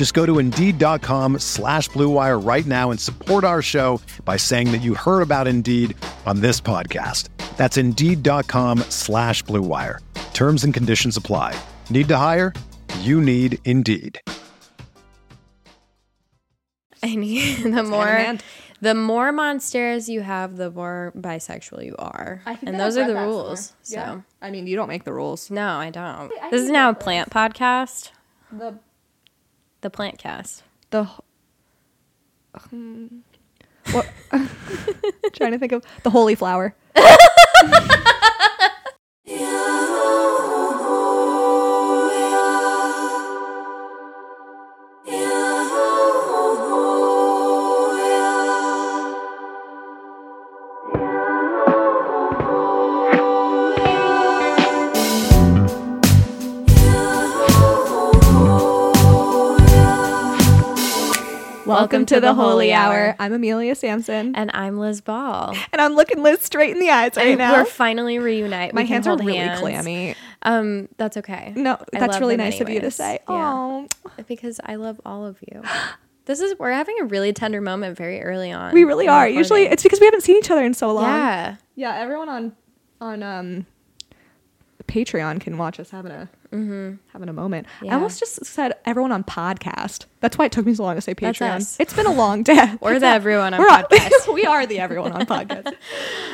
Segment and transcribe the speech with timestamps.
[0.00, 4.78] Just go to Indeed.com slash BlueWire right now and support our show by saying that
[4.78, 7.28] you heard about Indeed on this podcast.
[7.58, 9.98] That's Indeed.com slash BlueWire.
[10.32, 11.54] Terms and conditions apply.
[11.90, 12.54] Need to hire?
[13.00, 14.22] You need Indeed.
[17.02, 18.38] I need the more
[18.80, 22.40] the more monsters you have, the more bisexual you are.
[22.62, 23.74] and those are the rules.
[23.82, 25.50] So I mean, you don't make the rules.
[25.50, 26.32] no, I don't.
[26.50, 28.12] this is now a plant podcast.
[28.50, 28.78] The
[29.80, 30.62] The plant cast.
[30.90, 31.08] the
[32.68, 33.06] Hmm.
[33.92, 34.08] what
[35.32, 36.74] trying to think of the holy flower.
[61.80, 63.16] Welcome to the holy hour.
[63.18, 65.56] I'm Amelia Sampson, And I'm Liz Ball.
[65.72, 67.54] and I'm looking Liz straight in the eyes right And now.
[67.54, 68.74] We're finally reunite.
[68.74, 69.60] My hands are really hands.
[69.60, 70.14] clammy.
[70.42, 71.54] Um, that's okay.
[71.56, 72.94] No, that's really nice of you to anyways.
[72.96, 73.12] say.
[73.26, 73.52] Yeah.
[73.54, 73.88] Oh,
[74.28, 75.62] Because I love all of you.
[76.26, 78.72] This is we're having a really tender moment very early on.
[78.72, 79.26] we really are.
[79.26, 81.04] Usually, it's because we haven't seen each other in so long.
[81.04, 81.56] yeah.
[81.74, 82.52] Yeah, everyone on
[83.00, 83.66] on um
[84.90, 87.66] Patreon can watch us having a having a moment.
[87.80, 87.94] I Mm-hmm.
[87.94, 90.06] Almost just said everyone on podcast.
[90.18, 91.76] That's why it took me so long to say Patreon.
[91.78, 92.74] It's been a long day.
[92.80, 94.32] We're the everyone on We're on- podcast.
[94.34, 95.72] we are the everyone on podcast.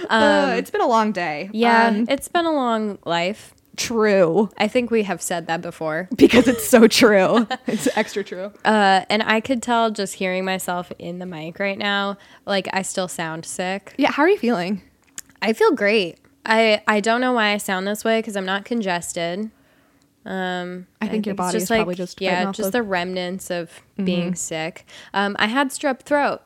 [0.09, 1.51] uh, it's been a long day.
[1.53, 3.53] Yeah, Um, it's been a long life.
[3.77, 6.09] true I think we have said that before.
[6.17, 7.47] because it's so true.
[7.67, 8.53] it's extra true.
[8.65, 12.17] Uh, and I could tell just hearing myself in the mic right now,
[12.47, 13.93] like I still sound sick.
[13.99, 14.81] Yeah, how are you feeling?
[15.43, 16.17] I feel great.
[16.47, 19.51] I I don't know why I sound this way because I'm not congested.
[20.25, 23.71] Um, I think your it's body is probably just yeah, just the- the remnants of
[24.03, 24.85] being sick.
[25.15, 26.43] Um, I had strep throat,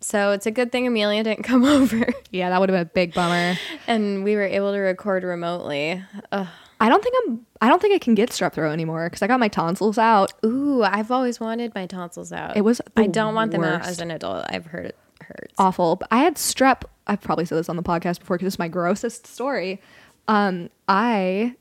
[0.00, 2.94] so it's a good thing Amelia didn't come over, Yeah, that would have been a
[2.94, 3.58] big bummer.
[3.86, 6.02] and we were able to record remotely.
[6.32, 6.46] Ugh.
[6.80, 7.44] I don't think I'm.
[7.60, 10.32] I don't think I can get strep throat anymore because I got my tonsils out.
[10.46, 12.56] Ooh, I've always wanted my tonsils out.
[12.56, 14.46] It was I don't want them out as an adult.
[14.48, 15.54] I've heard it hurts.
[15.58, 15.96] awful.
[15.96, 16.82] But I had strep.
[17.06, 19.80] I've probably said this on the podcast before because it's my grossest story.
[20.26, 21.54] Um, I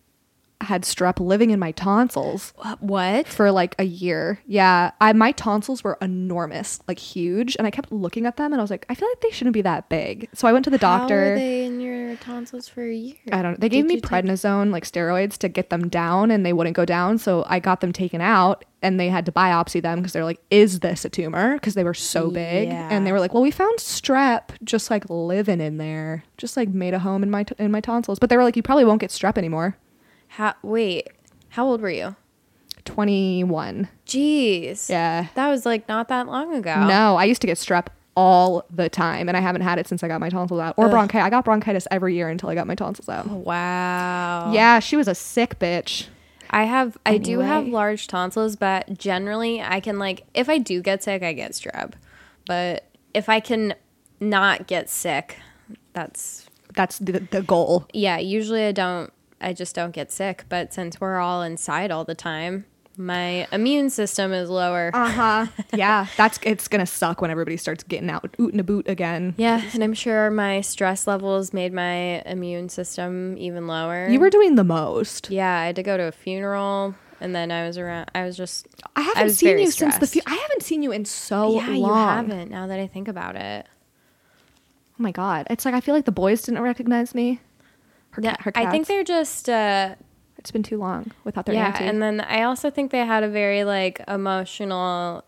[0.61, 3.27] had strep living in my tonsils What?
[3.27, 4.39] for like a year.
[4.47, 8.59] Yeah, I my tonsils were enormous, like huge, and I kept looking at them and
[8.59, 10.27] I was like, I feel like they shouldn't be that big.
[10.33, 11.15] So I went to the How doctor.
[11.15, 13.15] were they in your tonsils for a year?
[13.31, 13.57] I don't know.
[13.59, 16.75] They gave me you take- prednisone, like steroids, to get them down, and they wouldn't
[16.75, 17.17] go down.
[17.19, 20.39] So I got them taken out, and they had to biopsy them because they're like,
[20.49, 22.89] "Is this a tumor?" Because they were so big, Yeah.
[22.91, 26.69] and they were like, "Well, we found strep just like living in there, just like
[26.69, 28.85] made a home in my t- in my tonsils." But they were like, "You probably
[28.85, 29.77] won't get strep anymore."
[30.27, 31.09] How, wait,
[31.49, 32.15] how old were you?
[32.85, 33.89] Twenty one.
[34.05, 34.89] Jeez.
[34.89, 35.27] Yeah.
[35.35, 36.85] That was like not that long ago.
[36.87, 40.03] No, I used to get strep all the time, and I haven't had it since
[40.03, 41.25] I got my tonsils out, or bronchitis.
[41.25, 43.27] I got bronchitis every year until I got my tonsils out.
[43.29, 44.51] Oh, wow.
[44.53, 46.07] Yeah, she was a sick bitch.
[46.49, 50.81] I have I do have large tonsils, but generally I can like if I do
[50.81, 51.93] get sick, I get strep.
[52.45, 53.75] But if I can
[54.21, 55.37] not get sick,
[55.91, 57.85] that's That's the, the goal.
[57.91, 62.03] yeah, usually I don't I just don't get sick, but since we're all inside all
[62.05, 62.65] the time,
[62.97, 64.89] my immune system is lower.
[64.93, 65.45] Uh huh.
[65.75, 69.35] yeah, that's it's gonna suck when everybody starts getting out oot and a boot again.
[69.37, 74.07] yeah, and I'm sure my stress levels made my immune system even lower.
[74.09, 75.29] You were doing the most.
[75.29, 78.35] Yeah, I had to go to a funeral and then I was around I was
[78.37, 80.07] just I haven't was seen you since the.
[80.07, 81.75] Fu- I haven't seen you in so Yeah, long.
[81.77, 83.67] you haven't now that I think about it.
[84.99, 87.41] Oh my god, it's like I feel like the boys didn't recognize me.
[88.17, 89.93] Her, Yeah, her I think they're just uh
[90.39, 91.85] It's been too long without their yeah, auntie.
[91.85, 95.23] and then I also think they had a very like emotional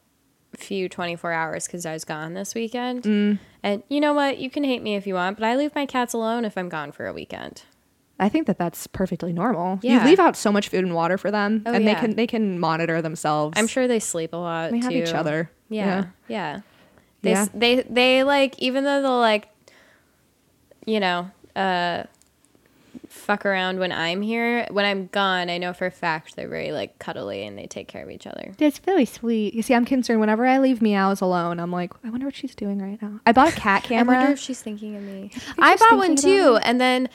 [0.57, 3.03] few 24 hours because I was gone this weekend.
[3.03, 3.37] Mm.
[3.61, 4.39] And you know what?
[4.39, 6.67] You can hate me if you want, but I leave my cats alone if I'm
[6.69, 7.61] gone for a weekend.
[8.19, 9.79] I think that that's perfectly normal.
[9.83, 12.27] You leave out so much food and water for them, Oh, and they can they
[12.27, 13.57] can monitor themselves.
[13.57, 14.71] I'm sure they sleep a lot.
[14.71, 15.51] they have each other.
[15.69, 16.61] Yeah, yeah.
[17.21, 17.45] They, Yeah.
[17.53, 19.47] they they like even though they'll like,
[20.85, 22.03] you know, uh,
[23.29, 24.65] fuck around when I'm here.
[24.71, 27.87] When I'm gone, I know for a fact they're very like cuddly and they take
[27.87, 28.53] care of each other.
[28.57, 29.53] That's very sweet.
[29.53, 31.59] You see, I'm concerned whenever I leave Meows alone.
[31.59, 33.19] I'm like, I wonder what she's doing right now.
[33.27, 34.15] I bought a cat camera.
[34.15, 35.29] I wonder if she's thinking of me.
[35.59, 37.07] I she's bought one too, and then.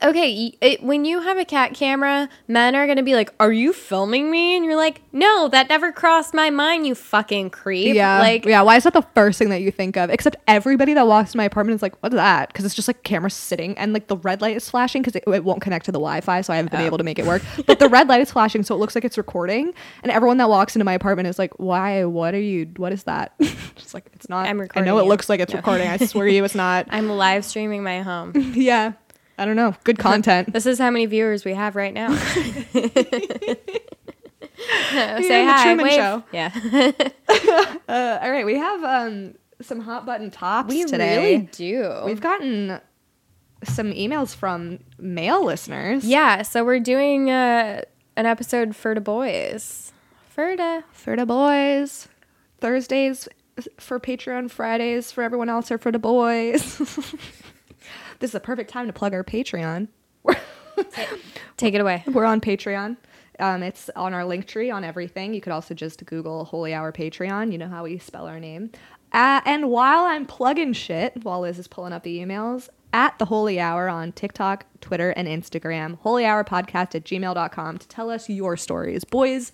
[0.00, 3.72] Okay, it, when you have a cat camera, men are gonna be like, "Are you
[3.72, 8.20] filming me?" And you're like, "No, that never crossed my mind, you fucking creep." yeah,
[8.20, 8.62] like yeah.
[8.62, 10.08] Why is that the first thing that you think of?
[10.10, 13.02] Except everybody that walks in my apartment is like, "What's that?" Because it's just like
[13.02, 15.92] camera sitting and like the red light is flashing because it, it won't connect to
[15.92, 16.86] the Wi-Fi, so I haven't been Oh.
[16.86, 17.42] able to make it work.
[17.66, 19.74] But the red light is flashing, so it looks like it's recording.
[20.04, 22.04] And everyone that walks into my apartment is like, "Why?
[22.04, 22.68] What are you?
[22.76, 23.32] What is that?"
[23.74, 24.46] just like it's not.
[24.46, 24.84] I'm recording.
[24.84, 25.08] I know it you.
[25.08, 25.88] looks like it's recording.
[25.88, 26.86] I swear to you, it's not.
[26.90, 28.32] I'm live streaming my home.
[28.54, 28.92] yeah,
[29.38, 29.74] I don't know.
[29.84, 30.52] Good content.
[30.52, 32.14] This is how many viewers we have right now.
[34.90, 35.94] Say the hi, Truman wave.
[35.94, 36.24] Show.
[36.32, 36.50] Yeah,
[37.88, 41.16] Uh, all right, we have um some hot button tops we today.
[41.36, 42.02] really do.
[42.04, 42.80] We've gotten
[43.64, 46.04] some emails from male listeners.
[46.04, 47.82] yeah, so we're doing uh,
[48.16, 49.92] an episode for the boys.
[50.30, 52.08] For the For the boys.
[52.60, 53.28] Thursdays
[53.78, 56.80] for Patreon, Fridays for everyone else are for the boys.
[58.18, 59.88] This is a perfect time to plug our Patreon.
[61.56, 62.04] take it away.
[62.06, 62.96] We're on Patreon.
[63.40, 65.32] Um, it's on our link tree on everything.
[65.32, 67.52] You could also just Google Holy Hour Patreon.
[67.52, 68.70] You know how we spell our name.
[69.12, 73.26] Uh, and while I'm plugging shit, while Liz is pulling up the emails, at the
[73.26, 78.28] Holy Hour on TikTok, Twitter, and Instagram, Holy Hour Podcast at gmail.com to tell us
[78.28, 79.04] your stories.
[79.04, 79.52] Boys,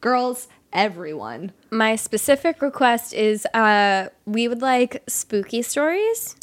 [0.00, 1.52] girls, everyone.
[1.70, 6.36] My specific request is uh, we would like spooky stories.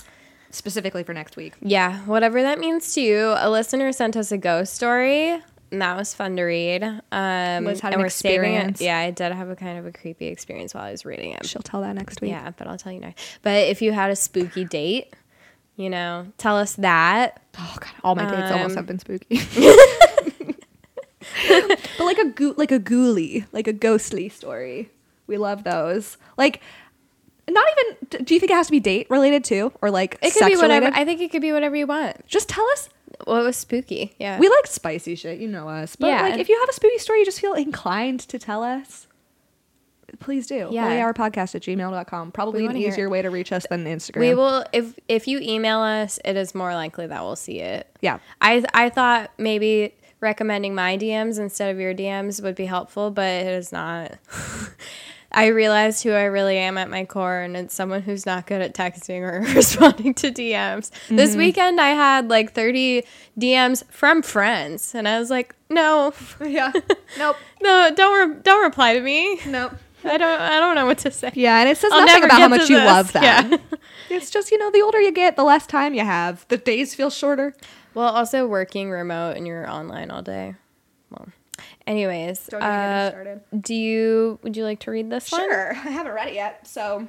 [0.52, 1.54] Specifically for next week.
[1.62, 3.34] Yeah, whatever that means to you.
[3.38, 5.40] A listener sent us a ghost story.
[5.72, 6.84] And that was fun to read.
[7.12, 8.70] Um, Liz had and an we're saving it.
[8.70, 8.82] experience.
[8.82, 11.46] Yeah, I did have a kind of a creepy experience while I was reading it.
[11.46, 12.32] She'll tell that next week.
[12.32, 13.14] Yeah, but I'll tell you now.
[13.44, 15.14] But if you had a spooky date,
[15.76, 17.44] you know, tell us that.
[17.60, 19.40] Oh god, all my dates almost Um, have been spooky.
[21.48, 24.90] but like a goo- like a ghoulie, like a ghostly story.
[25.28, 26.18] We love those.
[26.38, 26.62] Like
[27.50, 27.66] not
[28.12, 30.46] even do you think it has to be date related too or like It could
[30.48, 30.86] be whatever.
[30.88, 30.94] related?
[31.00, 32.26] I think it could be whatever you want.
[32.28, 32.90] Just tell us.
[33.28, 34.16] Well, it was spooky.
[34.18, 34.40] Yeah.
[34.40, 35.96] We like spicy shit, you know us.
[35.96, 36.22] But Yeah.
[36.24, 39.08] like if you have a spooky story you just feel inclined to tell us,
[40.20, 40.70] please do.
[40.72, 40.90] Yeah.
[40.94, 41.12] Yeah.
[41.14, 42.32] podcast at gmail.com.
[42.32, 43.10] Probably an easier it.
[43.10, 44.20] way to reach us than Instagram.
[44.22, 47.88] we will if if you email us, it is more likely that we'll see it.
[48.02, 48.20] Yeah.
[48.42, 53.26] I I thought maybe recommending my DMs instead of your DMs would be helpful, but
[53.28, 54.18] it is not.
[55.32, 58.62] I realized who I really am at my core, and it's someone who's not good
[58.62, 60.90] at texting or responding to DMs.
[61.10, 61.38] This Mm-hmm.
[61.40, 63.04] weekend, I had like 30
[63.40, 66.14] DMs from friends, and I was like, no,
[66.46, 66.72] Yeah.
[67.18, 67.36] nope.
[67.62, 69.40] no, don't re- don't reply to me.
[69.46, 69.74] Nope.
[70.04, 71.30] I don't I don't know what to say.
[71.36, 72.86] Yeah, and it says I'll nothing about how much you this.
[72.88, 73.24] love them.
[73.24, 73.58] Yeah.
[74.10, 76.46] It's just, you know, the older you get, the less time you have.
[76.48, 77.54] The days feel shorter.
[77.94, 80.56] Well, also working remote and you're online all day.
[81.90, 83.42] Well, anyways, Don't even get me uh, started.
[83.62, 85.42] do you would you like to read this one?
[85.42, 85.72] Sure.
[85.72, 87.08] I haven't read it yet, so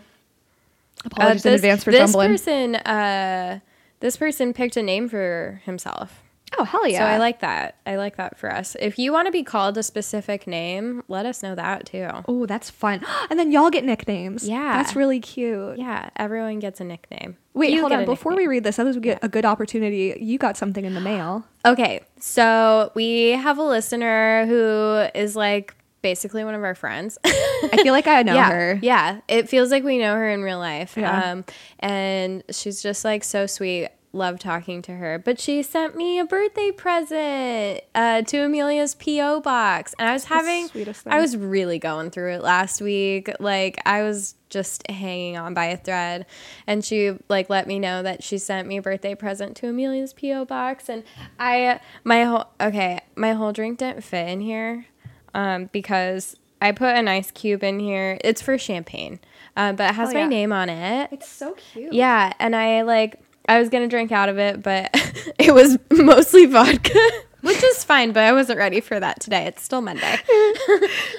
[1.05, 2.33] Uh, apologies in advance for jumbling.
[2.33, 2.73] this stumbling.
[2.75, 3.61] person, uh,
[4.01, 6.20] this person picked a name for himself.
[6.59, 6.99] Oh, hell yeah.
[6.99, 7.77] So I like that.
[7.87, 8.77] I like that for us.
[8.81, 12.09] If you want to be called a specific name, let us know that too.
[12.27, 13.05] Oh, that's fun.
[13.31, 14.49] And then y'all get nicknames.
[14.49, 14.73] Yeah.
[14.73, 15.79] That's really cute.
[15.79, 17.37] Yeah, everyone gets a nickname.
[17.55, 18.05] Wait, You hold on.
[18.05, 18.49] Before nickname.
[18.49, 20.17] we read this, I thought we get a good opportunity.
[20.21, 21.45] You got something in the mail.
[21.65, 27.19] Okay, so we have a listener who is like basically one of our friends.
[27.25, 28.79] I feel like I know yeah, her.
[28.83, 30.97] Yeah, it feels like we know her in real life.
[30.97, 31.33] Yeah.
[31.33, 31.45] Um,
[31.79, 33.89] and she's just like so sweet.
[34.13, 35.19] Love talking to her.
[35.21, 40.25] But she sent me a birthday present uh, to Amelia's PO box, and I was
[40.25, 43.31] having, sweetest I was really going through it last week.
[43.39, 46.27] Like I was just hanging on by a thread,
[46.67, 50.13] and she like let me know that she sent me a birthday present to Amelia's
[50.13, 51.05] PO box, and
[51.39, 54.87] I my whole okay my whole drink didn't fit in here
[55.35, 58.19] um, because I put an ice cube in here.
[58.25, 59.21] It's for champagne,
[59.57, 60.27] uh, but it has Oh, my yeah.
[60.27, 61.11] name on it.
[61.13, 61.93] It's so cute.
[61.93, 63.21] Yeah, and I like
[63.51, 64.91] I was gonna drink out of it, but
[65.39, 66.99] it was mostly vodka.
[67.43, 69.47] which is fine, but I wasn't ready for that today.
[69.47, 70.17] It's still Monday.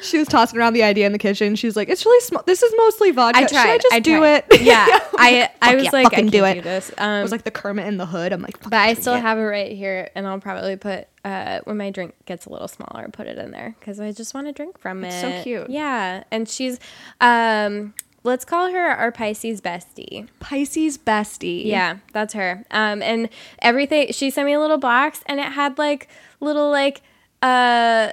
[0.04, 1.56] She was tossing around the idea in the kitchen.
[1.56, 2.44] She was like, "It's really small.
[2.46, 3.40] This is mostly vodka.
[3.40, 3.50] I tried.
[3.62, 4.44] Should I just I do tried.
[4.50, 4.86] it?" Yeah,
[5.18, 6.64] I I was yeah, like, I can't do do, it.
[6.64, 6.92] this.
[6.98, 8.34] Um, was like the Kermit in the Hood.
[8.34, 11.60] I'm like, but I still yeah." have it right here, and I'll probably put uh,
[11.66, 14.48] when my drink gets a little smaller, put it in there because I just want
[14.48, 15.22] to drink from It's it.
[15.22, 15.70] so cute.
[15.70, 16.80] Yeah, and she's
[17.22, 20.28] um, let's call her our Pisces bestie.
[20.40, 21.66] Pisces bestie.
[21.66, 22.66] Yeah, that's her.
[22.72, 26.08] Um, and everything she sent me a little box, and it had like
[26.40, 27.02] little like
[27.42, 28.12] uh,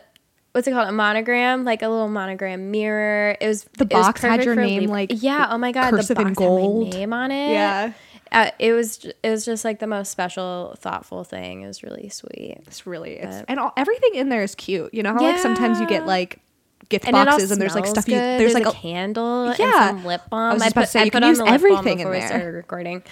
[0.53, 0.89] what's it called?
[0.89, 3.37] A monogram, like a little monogram mirror.
[3.41, 5.49] It was The it was box had perfect your name, Libra- like, yeah.
[5.51, 7.53] Oh my god, the in box had my name on it.
[7.53, 7.93] Yeah.
[8.31, 11.63] Uh, it was it was just like the most special, thoughtful thing.
[11.63, 12.59] It was really sweet.
[12.67, 14.93] It's really it's and all, everything in there is cute.
[14.93, 16.41] You know how like sometimes you get like
[16.89, 18.41] gift And boxes and there's like stuff you good.
[18.41, 19.89] there's like a, candle Yeah.
[19.91, 20.55] and some lip I balm.
[20.55, 21.93] was I, just about put to say, I put on use the lip balm everything
[21.93, 22.29] in before we there.
[22.29, 23.03] started recording.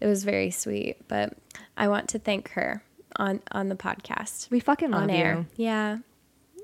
[0.00, 1.32] It was very sweet, but
[1.76, 2.82] I want to thank her
[3.16, 5.46] on on the podcast we fucking love on air.
[5.56, 5.64] you.
[5.64, 5.98] Yeah,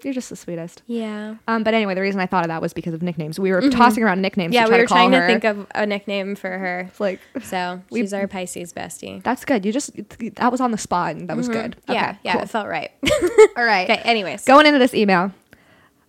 [0.04, 0.82] You're just the sweetest.
[0.86, 3.40] yeah, Um, but anyway, the reason I thought of that was because of nicknames.
[3.40, 4.54] We were tossing around nicknames.
[4.54, 4.60] Mm-hmm.
[4.62, 4.66] yeah.
[4.66, 5.20] to We were trying her.
[5.22, 6.80] to think of a nickname for her.
[6.90, 9.22] It's like So We- she's our Pisces bestie.
[9.22, 9.64] that's good.
[9.64, 9.92] You just
[10.36, 11.76] that was on the spot and that was good.
[11.88, 11.92] Mm-hmm.
[11.92, 12.32] Yeah, Okay, yeah.
[12.34, 12.42] cool.
[12.42, 12.90] It felt right.
[13.56, 13.88] All right.
[13.90, 14.00] okay.
[14.04, 15.32] Anyways, Going into this email.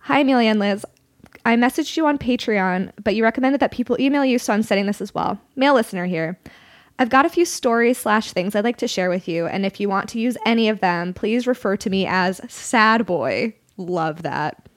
[0.06, 0.84] Hi, Amelia and Liz.
[1.44, 4.86] I messaged you on Patreon, but you recommended that people email you, so I'm setting
[4.86, 5.40] this as well.
[5.56, 6.38] Male listener here.
[6.98, 9.80] I've got a few stories slash things I'd like to share with you, and if
[9.80, 13.54] you want to use any of them, please refer to me as Sad Boy.
[13.76, 14.68] Love that.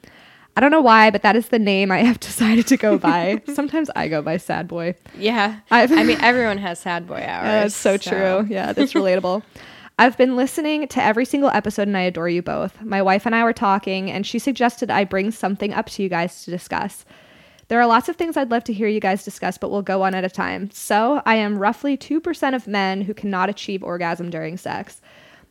[0.58, 3.42] I don't know why, but that is the name I have decided to go by.
[3.54, 4.96] Sometimes I go by Sad Boy.
[5.16, 5.60] yeah.
[5.72, 7.26] I've- I mean, everyone has sad boy hours.
[7.46, 8.48] Yeah, that's so, true.
[8.50, 9.44] Yeah, that's relatable.
[10.00, 12.82] I've been listening to every single episode and I adore you both.
[12.82, 16.08] My wife and I were talking, and she suggested I bring something up to you
[16.08, 17.04] guys to discuss.
[17.68, 20.00] There are lots of things I'd love to hear you guys discuss, but we'll go
[20.00, 20.72] one at a time.
[20.72, 25.02] So, I am roughly 2% of men who cannot achieve orgasm during sex.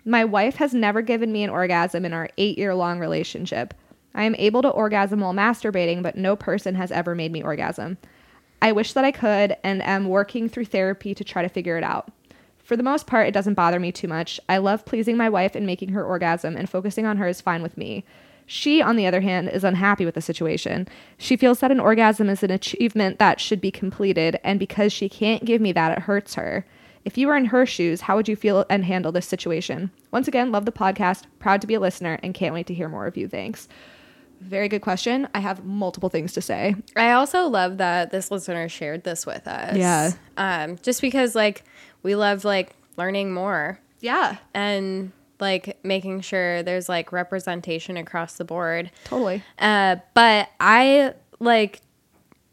[0.07, 3.75] My wife has never given me an orgasm in our eight year long relationship.
[4.15, 7.99] I am able to orgasm while masturbating, but no person has ever made me orgasm.
[8.63, 11.85] I wish that I could and am working through therapy to try to figure it
[11.85, 12.11] out.
[12.69, 14.39] For the most part, it doesn't bother me too much.
[14.47, 17.63] I love pleasing my wife and making her orgasm, and focusing on her is fine
[17.63, 18.05] with me.
[18.45, 20.87] She, on the other hand, is unhappy with the situation.
[21.17, 25.09] She feels that an orgasm is an achievement that should be completed, and because she
[25.09, 26.67] can't give me that, it hurts her.
[27.07, 29.91] If you were in her shoes, how would you feel and handle this situation?
[30.11, 32.91] Once again, love the podcast, proud to be a listener, and can't wait to hear
[32.91, 33.29] more of you.
[33.29, 33.67] Thanks.
[34.41, 35.27] Very good question.
[35.35, 36.77] I have multiple things to say.
[36.95, 39.77] I also love that this listener shared this with us.
[39.77, 40.13] Yeah.
[40.37, 41.65] Um, just because like
[42.03, 48.45] we love like learning more Yeah, and like making sure there's like representation across the
[48.45, 48.91] board.
[49.05, 49.43] totally.
[49.59, 51.81] Uh, but I like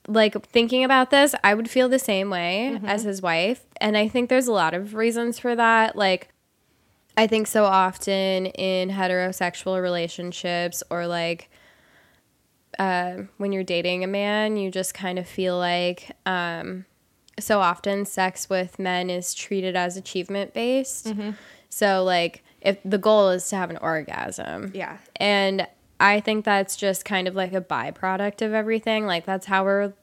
[0.07, 4.07] like thinking about this, I would feel the same way as his wife, and I
[4.07, 5.95] think there's a lot of reasons for that.
[5.95, 6.29] Like,
[7.17, 11.49] I think so often in heterosexual relationships or like
[12.77, 16.85] uh, when you're dating a man, you just kind of feel like um,
[17.39, 21.13] so often sex with men is treated as achievement based.
[21.69, 24.97] So like if the goal is to have an orgasm, Yeah.
[25.17, 25.67] and
[25.99, 29.05] I think that's just kind of like a byproduct of everything.
[29.05, 29.93] Like that's how we're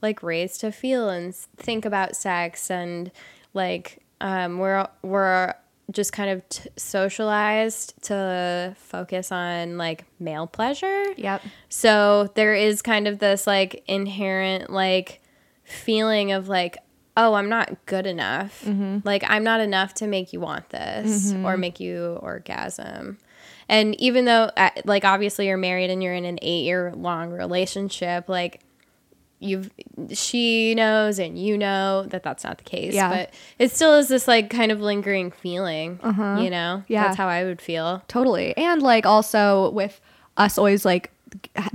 [0.00, 3.10] like raised to feel and think about sex and
[3.54, 5.54] like um, we're we're
[5.90, 11.04] just kind of t- socialized to focus on like male pleasure.
[11.16, 11.42] Yep.
[11.68, 15.20] So there is kind of this like inherent like
[15.72, 16.78] feeling of like,
[17.16, 18.64] oh, I'm not good enough.
[18.64, 18.98] Mm-hmm.
[19.04, 21.44] Like I'm not enough to make you want this mm-hmm.
[21.44, 23.18] or make you orgasm.
[23.68, 27.30] And even though uh, like obviously you're married and you're in an 8 year long
[27.30, 28.60] relationship, like
[29.42, 29.70] you've
[30.12, 33.08] she knows and you know that that's not the case Yeah.
[33.08, 36.38] but it still is this like kind of lingering feeling uh-huh.
[36.40, 37.04] you know Yeah.
[37.04, 38.56] that's how i would feel Totally.
[38.56, 40.00] And like also with
[40.36, 41.10] us always like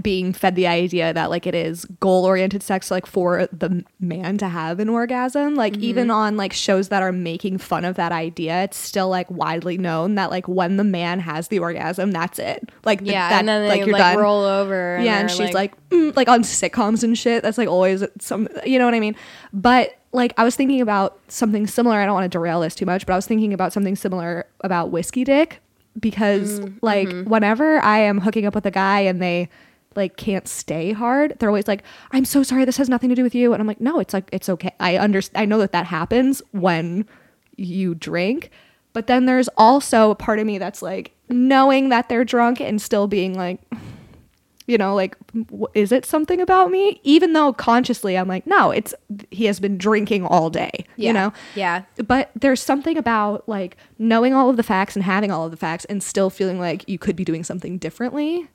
[0.02, 4.38] being fed the idea that like it is goal oriented sex like for the man
[4.38, 5.56] to have an orgasm.
[5.56, 5.84] Like Mm-hmm.
[5.84, 9.78] even on like shows that are making fun of that idea it's still like widely
[9.78, 12.72] known that like when the man has the orgasm that's it.
[12.86, 14.18] Like th- yeah that, and then they like like, you're done.
[14.18, 18.04] roll over yeah and she's like, mm, like on sitcoms and shit that's like always
[18.20, 19.16] some you know what i mean?
[19.54, 22.86] But like i was thinking about something similar i don't want to derail this too
[22.86, 25.60] much but i was thinking about something similar about whiskey dick
[26.00, 27.30] because Mm, like mm-hmm.
[27.30, 29.50] whenever i am hooking up with a guy and they
[29.96, 33.24] like can't stay hard they're always like i'm so sorry this has nothing to do
[33.24, 33.54] with you.
[33.54, 34.72] And i'm like no it's like it's okay.
[34.80, 37.06] I understand i know that that happens when
[37.56, 38.52] you drink.
[38.94, 42.82] But then there's also a part of me that's like knowing that they're drunk and
[42.82, 43.60] still being like
[44.68, 47.00] You know, like, w- is it something about me?
[47.04, 48.94] Even though consciously I'm like, no, it's
[49.32, 50.72] he has been drinking all day.
[50.98, 51.08] Yeah.
[51.08, 51.84] You know, Yeah.
[52.06, 55.58] but there's something about like knowing all of the facts and having all of the
[55.58, 58.48] facts and still feeling like you could be doing something differently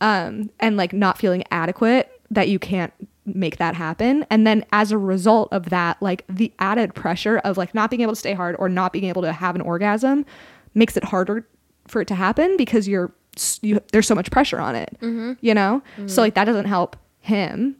[0.00, 2.92] um, and like not feeling adequate that you can't
[3.26, 7.56] make that happen and then as a result of that like the added pressure of
[7.56, 10.26] like not being able to stay hard or not being able to have an orgasm
[10.74, 11.46] makes it harder
[11.86, 13.14] for it to happen because you're
[13.62, 15.32] you, there's so much pressure on it mm-hmm.
[15.40, 15.82] you know?
[15.96, 16.20] So mm-hmm.
[16.20, 17.76] like that doesn't help him.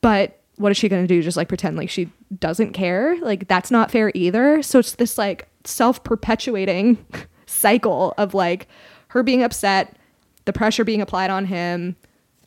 [0.00, 1.22] But what is she going to do?
[1.22, 3.16] Just like pretend like she doesn't care?
[3.20, 4.62] Like that's not fair either?
[4.62, 7.04] So it's this like self-perpetuating
[7.46, 8.68] cycle of like
[9.08, 9.96] her being upset
[10.44, 11.96] the pressure being applied on him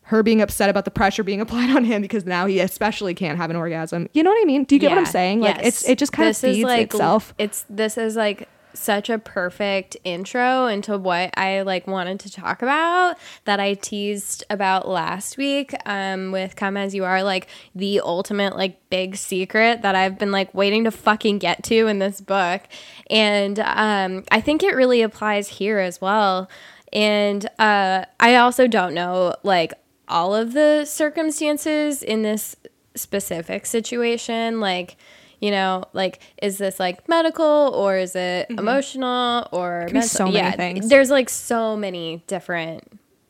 [0.03, 3.37] her being upset about the pressure being applied on him because now he especially can't
[3.37, 4.09] have an orgasm.
[4.13, 4.65] You know what i mean?
[4.65, 5.39] Do you get what i'm saying?
[5.39, 7.33] Like it's it just kind This of feeds like, itself.
[7.37, 12.61] It's this is like such a perfect intro into what I like wanted to talk
[12.61, 18.01] about that I teased about last week um with Come As You Are like the
[18.01, 22.21] ultimate like big secret that I've been like waiting to fucking get to in this
[22.21, 22.63] book.
[23.09, 26.49] And um I think it really applies here as well.
[26.93, 29.73] And uh I also don't know like
[30.07, 32.55] all of the circumstances in this
[32.95, 34.59] specific situation.
[34.59, 34.97] Like
[35.41, 40.01] you know like is this like medical or is it emotional or Mm-hmm.
[40.01, 40.87] so many things.
[40.87, 42.83] there's like so many different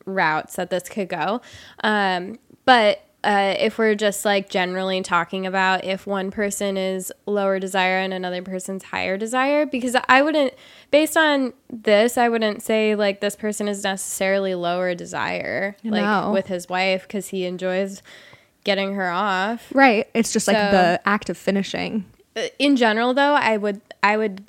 [0.05, 1.41] routes that this could go
[1.83, 7.59] um but uh, if we're just like generally talking about if one person is lower
[7.59, 10.55] desire and another person's higher desire, because I wouldn't,
[10.89, 16.31] based on this, I wouldn't say like this person is necessarily lower desire, like No.
[16.31, 18.01] with his wife, because he enjoys
[18.63, 19.67] getting her off.
[19.73, 24.15] right it's just like the act of finishing Uh, in general though i would i
[24.17, 24.43] would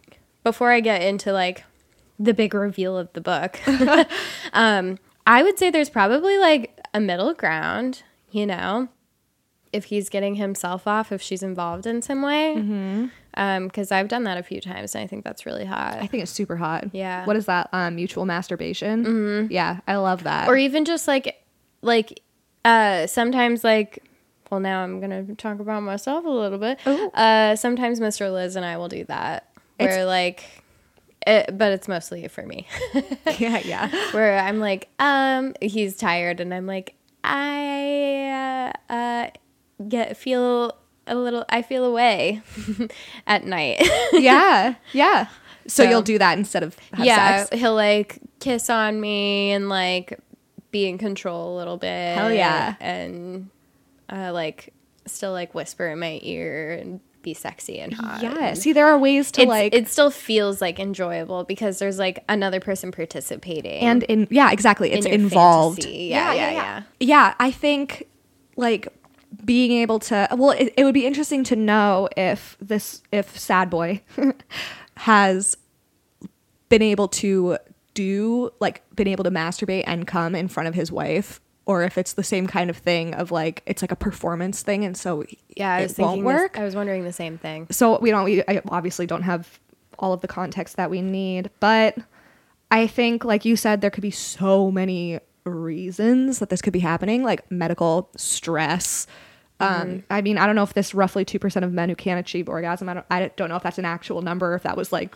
[0.45, 1.64] before i get into like
[2.19, 3.59] the big reveal of the book
[4.52, 8.88] um i would say there's probably like a middle ground you know
[9.73, 13.07] if he's getting himself off if she's involved in some way Mm-hmm.
[13.35, 16.07] um because i've done that a few times and i think that's really hot i
[16.07, 17.25] think it's super hot Yeah.
[17.25, 19.52] what is that um mutual masturbation mm-hmm.
[19.52, 21.42] yeah i love that or even just like
[21.81, 22.21] like
[22.64, 24.02] uh sometimes like
[24.50, 26.78] well now i'm gonna talk about myself a little bit.
[26.87, 27.09] Ooh.
[27.11, 29.49] uh sometimes mr liz and i will do that.
[29.78, 30.45] Where It's- like
[31.26, 32.66] it, but it's mostly for me.
[33.38, 33.88] Yeah yeah.
[34.12, 39.31] Where i'm like um he's tired and i'm like i uh, uh
[39.88, 40.76] get feel
[41.07, 42.42] a little i feel away
[43.26, 43.88] at night.
[44.12, 45.26] Yeah yeah.
[45.69, 47.61] So, So- you'll do that instead of have yeah sex?
[47.61, 50.19] he'll like kiss on me and like
[50.73, 52.75] be in control a little bit Hell yeah.
[52.80, 53.50] and
[54.08, 54.75] uh, like
[55.06, 58.99] still like whisper in my ear and be sexy and hot yeah see there are
[58.99, 63.80] ways to it's, like it still feels like enjoyable because there's like another person participating
[63.80, 66.06] and in yeah exactly it's your involved fantasy.
[66.06, 66.82] Yeah, yeah, yeah.
[66.99, 68.08] yeah i think
[68.56, 68.89] like
[69.45, 73.71] being able to well it, it would be interesting to know if this if sad
[73.71, 74.02] boy
[74.97, 75.56] has
[76.69, 77.56] been able to
[77.95, 81.97] do like been able to masturbate and come in front of his wife or if
[81.97, 85.25] it's the same kind of thing of like it's like a performance thing and so
[85.57, 87.99] yeah i it was won't thinking this- work i was wondering the same thing so
[88.00, 89.61] we don't we I obviously don't have
[89.99, 91.97] all of the context that we need but
[92.71, 96.81] i think like you said there could be so many reasons that this could be
[96.81, 99.07] happening like medical stress
[99.61, 102.19] um, I mean, I don't know if this roughly two percent of men who can't
[102.19, 102.89] achieve orgasm.
[102.89, 103.07] I don't.
[103.11, 104.57] I don't know if that's an actual number.
[104.57, 105.15] If that was like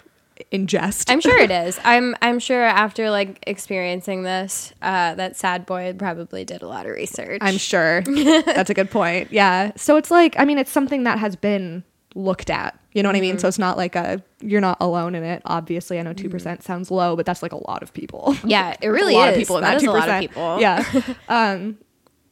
[0.50, 1.10] in jest.
[1.10, 5.94] i'm sure it is i'm i'm sure after like experiencing this uh that sad boy
[5.98, 8.02] probably did a lot of research I'm sure.
[8.46, 9.30] That's a good point.
[9.32, 9.72] Yeah.
[9.76, 12.78] So it's like, I mean, it's something that has been looked at.
[12.92, 13.38] You know what I mean?
[13.38, 15.42] So it's not like a you're not alone in it.
[15.44, 18.34] Obviously, I know two percent sounds low, but that's like a lot of people.
[18.44, 20.08] yeah it really a lot is of people in that that is two a lot
[20.08, 21.02] of people Yeah.
[21.28, 21.78] um.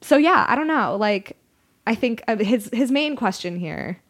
[0.01, 0.97] So yeah, I don't know.
[0.97, 1.37] Like,
[1.87, 4.01] I think uh, his his main question here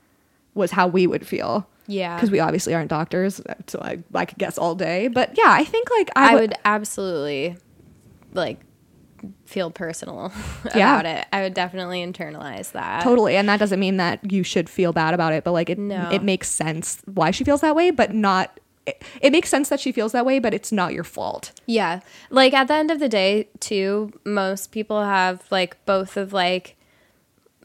[0.55, 1.67] was how we would feel.
[1.87, 2.15] Yeah.
[2.17, 5.09] Because we obviously aren't doctors, so I I could guess all day.
[5.09, 6.41] But yeah, I think like I, I would.
[6.43, 7.57] would absolutely
[8.33, 8.61] like
[9.47, 10.33] feel personal
[10.75, 10.99] Yeah.
[11.01, 11.27] about it.
[11.33, 13.03] I would definitely internalize that.
[13.03, 15.79] Totally, and that doesn't mean that you should feel bad about it, but like it
[15.79, 16.09] No.
[16.11, 19.81] it makes sense why she feels that way, but not it, it makes sense that
[19.81, 21.53] she feels that way, but it's not your fault.
[21.67, 22.01] Yeah.
[22.29, 26.77] Like at the end of the day, too, most people have like both of like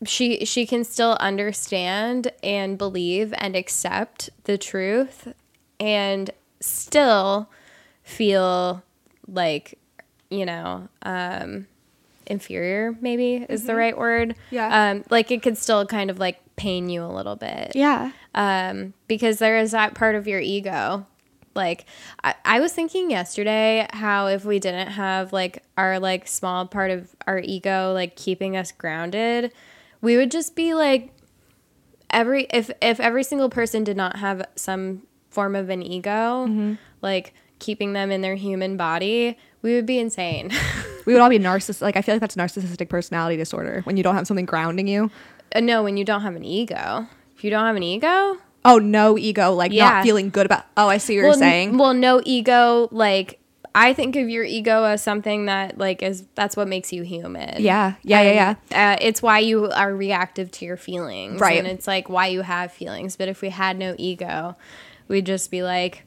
[0.05, 5.33] she she can still understand and believe and accept the truth
[5.79, 7.49] and still
[8.03, 8.83] feel
[9.27, 9.77] like,
[10.29, 11.67] you know, um
[12.27, 14.35] inferior maybe is the right word.
[14.51, 14.91] Yeah.
[14.91, 17.71] Um like it could still kind of like pain you a little bit.
[17.75, 18.11] Yeah.
[18.35, 21.05] um, because there is that part of your ego
[21.55, 21.85] Like
[22.23, 26.91] I, I was thinking yesterday how if we didn't have like our like small part
[26.91, 29.51] of our ego like keeping us grounded,
[30.01, 31.11] we would just be like
[32.09, 36.73] every if if every single person did not have some form of an ego, Mm-hmm.
[37.01, 40.51] like keeping them in their human body, we would be insane.
[41.05, 41.81] We would all be narcissist.
[41.81, 45.09] Like I feel like that's narcissistic personality disorder when you don't have something grounding you.
[45.55, 47.07] Uh, no, when you don't have an ego.
[47.35, 49.89] If you don't have an ego, Oh, no ego, like Yeah.
[49.89, 50.65] not feeling good about.
[50.77, 51.69] Oh, I see what well, you're saying.
[51.69, 52.89] n- well, no ego.
[52.91, 53.38] Like
[53.79, 57.61] I think of your ego as something that like is that's what makes you human.
[57.61, 57.93] Yeah.
[58.03, 58.93] Yeah, yeah, yeah.
[58.93, 61.57] Uh, it's why you are reactive to your feelings, Right.
[61.57, 63.15] And it's like why you have feelings.
[63.15, 64.57] But if we had no ego,
[65.07, 66.03] we'd just be like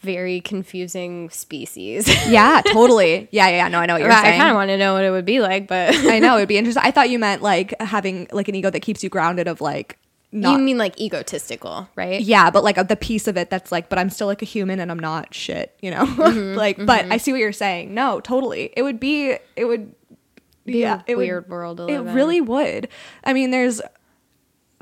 [0.00, 2.08] very confusing species.
[2.28, 3.28] yeah, totally.
[3.30, 3.68] Yeah, yeah, yeah.
[3.68, 4.34] No, I know what you're I saying.
[4.34, 6.48] I kind of want to know what it would be like, but I know it'd
[6.48, 6.82] be interesting.
[6.82, 9.98] I thought you meant like having like an ego that keeps you grounded of like
[10.32, 12.20] not you mean like egotistical, right?
[12.20, 14.80] yeah, but like the piece of it that's like, but I'm still like a human
[14.80, 16.04] and I'm not shit, you know?
[16.06, 17.94] Mm-hmm, like, but I see what you're saying.
[17.94, 18.72] No, totally.
[18.76, 19.94] It would be, it would,
[20.64, 22.12] Be yeah, a it weird would, world It in.
[22.12, 22.88] really would.
[23.24, 23.80] I mean, there's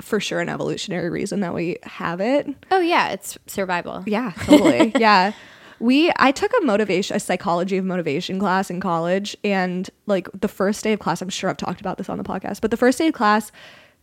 [0.01, 2.47] for sure an evolutionary reason that we have it.
[2.71, 4.03] Oh yeah, it's survival.
[4.05, 4.91] Yeah, totally.
[4.99, 5.31] yeah.
[5.79, 10.47] We I took a motivation a psychology of motivation class in college and like the
[10.47, 12.77] first day of class, I'm sure I've talked about this on the podcast, but the
[12.77, 13.51] first day of class,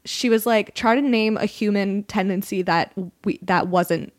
[0.04, 2.92] she was like try to name a human tendency that
[3.24, 4.12] we that wasn't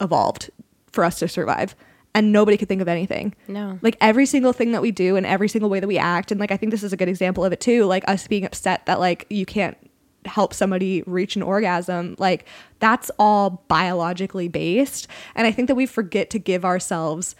[0.00, 0.50] evolved
[0.92, 1.74] for us to survive.
[2.16, 3.34] And nobody could think of anything.
[3.48, 3.80] No.
[3.82, 6.38] Like every single thing that we do and every single way that we act and
[6.38, 8.86] like I think this is a good example of it too, like us being upset
[8.86, 9.76] that like you can't
[10.24, 12.46] help somebody reach an orgasm like
[12.78, 17.36] that's all biologically based and i think that we forget to give ourselves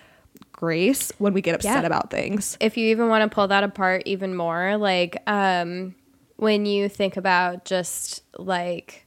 [0.53, 1.87] grace when we get upset Yeah.
[1.87, 5.95] about things if you even want to pull that apart even more, like um,
[6.37, 9.07] when you think about just like,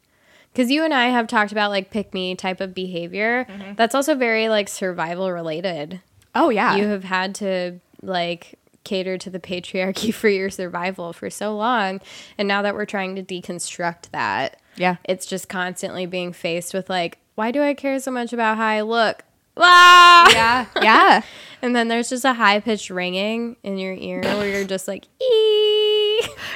[0.54, 4.16] because you and I have talked about like pick me type of behavior, that's also
[4.16, 6.02] very like survival related.
[6.36, 11.30] oh yeah You have had to like cater to the patriarchy for your survival for
[11.30, 12.00] so long.
[12.38, 14.96] And now that we're trying to deconstruct that, Yeah.
[15.04, 18.66] it's just constantly being faced with like, why do I care so much about how
[18.66, 19.24] I look?
[19.58, 20.30] Ah!
[20.32, 21.22] yeah yeah
[21.62, 25.06] And then there's just a high pitched ringing in your ear where you're just like,
[25.22, 25.64] ee.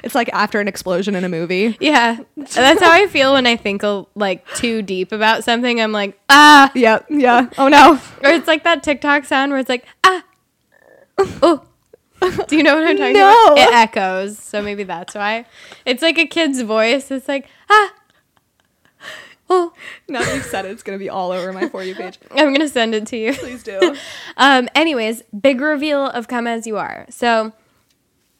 [0.03, 2.17] it's like after an explosion in a movie Yeah.
[2.37, 3.81] That's how I feel when I think
[4.15, 5.79] like too deep about something.
[5.81, 6.71] I'm like, ah.
[6.75, 10.23] yep yeah oh no Or it's like that TikTok sound where it's like, ah.
[11.43, 11.63] Oh.
[12.47, 13.45] Do you know what I'm talking No.
[13.53, 13.57] about?
[13.57, 14.37] It echoes.
[14.37, 15.45] So maybe that's why.
[15.85, 17.09] It's like a kid's voice.
[17.09, 17.93] It's like, ah.
[19.53, 19.73] Oh.
[20.07, 22.47] now that you've said it it's gonna be all over my for you page I'm
[22.53, 23.33] going to send it to you.
[23.33, 23.97] please do
[24.37, 27.05] Um, anyways, big reveal of Come As You Are.
[27.09, 27.51] So,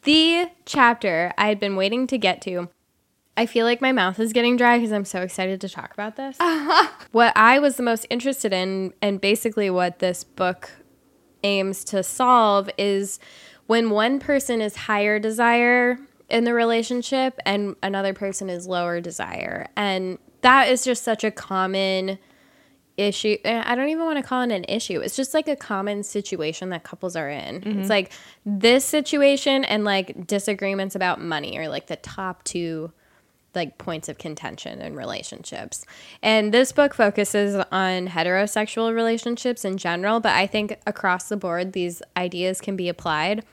[0.04, 2.68] the chapter I had been waiting to get to,
[3.36, 6.16] I feel like my mouth is getting dry because I'm so excited to talk about
[6.16, 6.36] this.
[7.12, 10.70] What I was the most interested in, and basically what this book
[11.42, 13.20] aims to solve, is
[13.66, 15.98] when one person is higher desire
[16.30, 19.68] in the relationship and another person is lower desire.
[19.76, 22.18] And that is just such a common
[22.96, 26.02] issue i don't even want to call it an issue it's just like a common
[26.02, 27.56] situation that couples are in.
[27.56, 27.86] It's mm-hmm.
[27.88, 28.12] like
[28.44, 32.92] this situation and like disagreements about money are like the top two
[33.54, 35.84] like points of contention in relationships.
[36.22, 41.72] And this book focuses on heterosexual relationships in general but i think across the board
[41.72, 43.44] these ideas can be applied.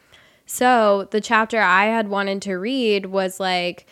[0.45, 3.85] So the chapter i had wanted to read was like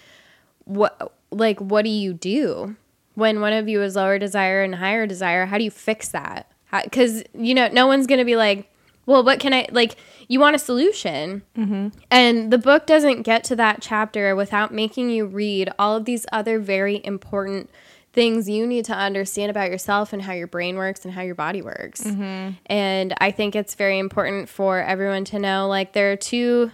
[0.65, 2.75] what like what do you do
[3.17, 6.51] when one of you is lower desire and higher desire how do you fix that?
[6.83, 8.71] Because you know no one's gonna be like
[9.07, 9.95] well what can i like
[10.27, 11.41] you want a solution.
[11.57, 11.87] Mm-hmm.
[12.11, 16.25] And the book doesn't get to that chapter without making you read all of these
[16.31, 17.69] other very important
[18.11, 21.35] things you need to understand about yourself and how your brain works and how your
[21.35, 22.03] body works.
[22.03, 22.51] Mm-hmm.
[22.67, 26.71] And i think it's very important for everyone to know like there are two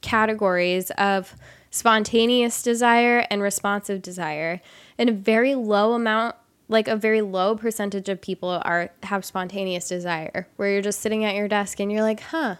[0.00, 1.34] categories of
[1.70, 4.60] spontaneous desire and responsive desire.
[4.98, 6.36] And a very low amount,
[6.68, 11.24] like a very low percentage of people are have spontaneous desire, where you're just sitting
[11.24, 12.56] at your desk and you're like, huh,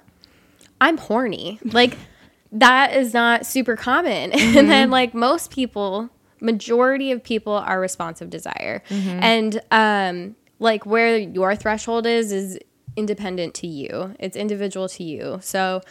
[0.80, 1.58] I'm horny.
[1.64, 1.96] Like
[2.52, 4.32] that is not super common.
[4.34, 8.82] And then like most people, majority of people are responsive desire.
[8.90, 12.58] And um like where your threshold is is
[12.96, 14.14] independent to you.
[14.18, 15.38] It's individual to you.
[15.42, 15.82] So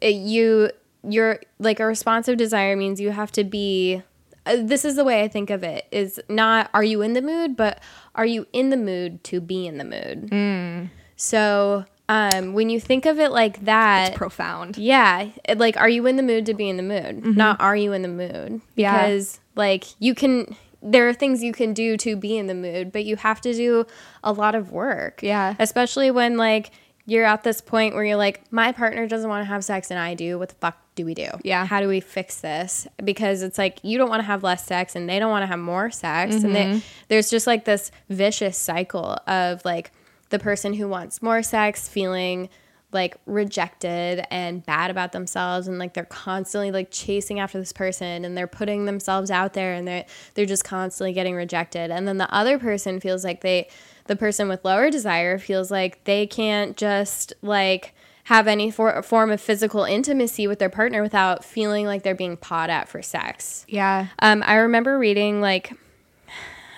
[0.00, 0.70] it, you
[1.02, 4.02] you're like a responsive desire means you have to be
[4.46, 7.22] uh, this is the way I think of it is not are you in the
[7.22, 7.80] mood, but
[8.14, 10.90] are you in the mood to be in the mood?
[11.16, 16.06] So um, when you think of it like that, profound yeah, it- like are you
[16.06, 17.24] in the mood to be in the mood?
[17.36, 18.60] Not are you in the mood?
[18.74, 18.92] Yeah.
[19.06, 22.92] Because like you can there are things you can do to be in the mood,
[22.92, 23.86] but you have to do
[24.22, 25.22] a lot of work.
[25.22, 25.54] Yeah.
[25.58, 26.72] Especially when like
[27.06, 29.98] you're at this point where you're like, my partner doesn't want to have sex and
[29.98, 30.38] I do.
[30.38, 31.28] What the fuck do we do?
[31.42, 31.66] Yeah.
[31.66, 32.86] How do we fix this?
[33.02, 35.46] Because it's like you don't want to have less sex and they don't want to
[35.46, 36.36] have more sex.
[36.36, 36.78] And they, mm-hmm.
[37.08, 39.92] there's just like this vicious cycle of like
[40.30, 42.48] the person who wants more sex feeling
[42.92, 48.24] like rejected and bad about themselves and like they're constantly like chasing after this person
[48.24, 50.04] and they're putting themselves out there and they're
[50.34, 53.68] they're just constantly getting rejected and then the other person feels like they
[54.06, 59.30] the person with lower desire feels like they can't just like have any for- form
[59.30, 63.64] of physical intimacy with their partner without feeling like they're being pawed at for sex.
[63.68, 64.08] Yeah.
[64.18, 65.72] Um, I remember reading like,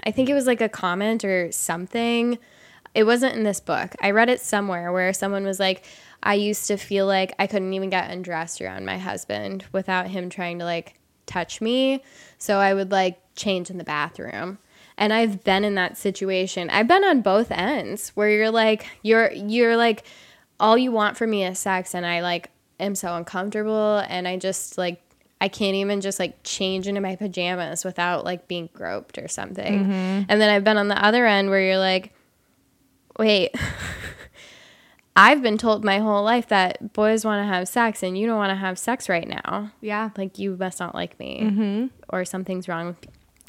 [0.05, 2.39] I think it was like a comment or something.
[2.95, 3.95] It wasn't in this book.
[4.01, 5.85] I read it somewhere where someone was like,
[6.23, 10.31] I used to feel like I couldn't even get undressed around my husband without him
[10.31, 12.03] trying to like touch me.
[12.39, 14.59] So I would like change in the bathroom.
[14.99, 16.71] And I've been in that situation.
[16.71, 20.05] I've been on both ends where you're like, you're, you're like,
[20.59, 21.95] all you want from me is sex.
[21.95, 24.03] And I like am so uncomfortable.
[24.09, 25.03] And I just like,
[25.41, 29.85] I can't even just like change into my pajamas without like being groped or something.
[29.85, 30.23] Mm-hmm.
[30.29, 32.13] And then I've been on the other end where you're like,
[33.19, 33.55] wait,
[35.17, 38.37] I've been told my whole life that boys want to have sex and you don't
[38.37, 39.73] want to have sex right now.
[39.81, 40.11] Yeah.
[40.17, 41.87] Like you must not like me, mm-hmm.
[42.11, 43.07] or something's wrong with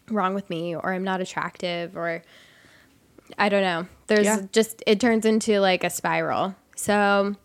[0.10, 2.22] wrong with me, or I'm not attractive, or
[3.38, 3.88] I don't know.
[4.08, 4.41] There's Yeah.
[4.54, 6.56] just it turns into like a spiral.
[6.78, 7.36] So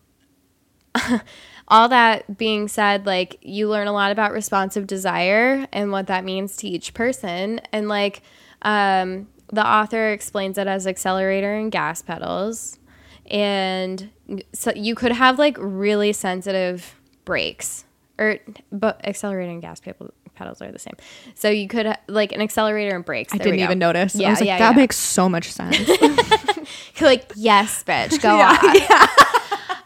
[1.67, 6.23] all that being said, like you learn a lot about responsive desire and what that
[6.23, 7.59] means to each person.
[7.71, 8.21] And like
[8.61, 12.79] um, the author explains it as accelerator and gas pedals.
[13.25, 14.11] And
[14.53, 17.85] so you could have like really sensitive brakes
[18.19, 18.37] or
[18.71, 20.95] but accelerator and gas pedal, pedals are the same.
[21.35, 23.33] So you could like an accelerator and brakes.
[23.33, 24.15] I didn't even notice.
[24.15, 24.77] Yeah, I was like, yeah, that yeah.
[24.77, 25.79] makes so much sense.
[27.01, 29.07] like yes, bitch, go on.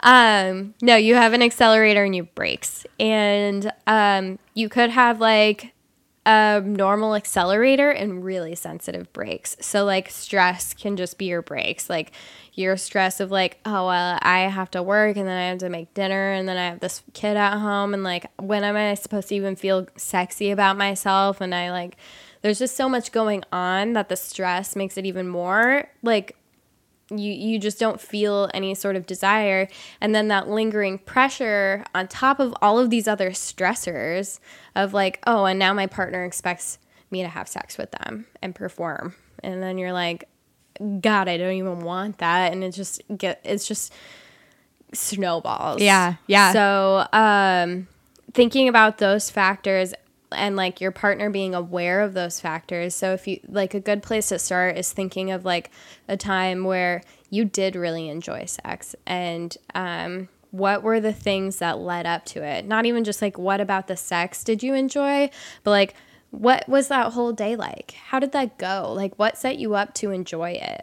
[0.07, 5.73] Um, no, you have an accelerator and you brakes, and um, you could have like
[6.25, 9.57] a normal accelerator and really sensitive brakes.
[9.59, 12.13] So like stress can just be your brakes, like
[12.53, 15.69] your stress of like, oh well, I have to work and then I have to
[15.69, 18.93] make dinner and then I have this kid at home and like when am I
[18.93, 21.41] supposed to even feel sexy about myself?
[21.41, 21.97] And I like,
[22.41, 26.35] there's just so much going on that the stress makes it even more like
[27.09, 29.67] you you just don't feel any sort of desire.
[30.01, 34.39] And then that lingering pressure on top of all of these other stressors
[34.75, 38.53] of like oh and now my partner expects me to have sex with them and
[38.53, 39.15] perform.
[39.43, 40.27] And then you're like
[41.01, 42.51] god i don't even want that.
[42.51, 43.93] And it just get it's just
[44.93, 45.81] snowballs.
[45.81, 46.51] Yeah, yeah.
[46.53, 47.87] so um
[48.33, 49.93] thinking about those factors
[50.31, 52.95] and like your partner being aware of those factors.
[52.95, 55.71] So if you like a good place to start is thinking of like
[56.07, 61.77] a time where you did really enjoy sex and um what were the things that
[61.77, 62.65] led up to it?
[62.65, 65.29] Not even just like what about the sex did you enjoy,
[65.63, 65.93] but like
[66.31, 67.91] what was that whole day like?
[68.07, 68.93] How did that go?
[68.95, 70.81] Like what set you up to enjoy it?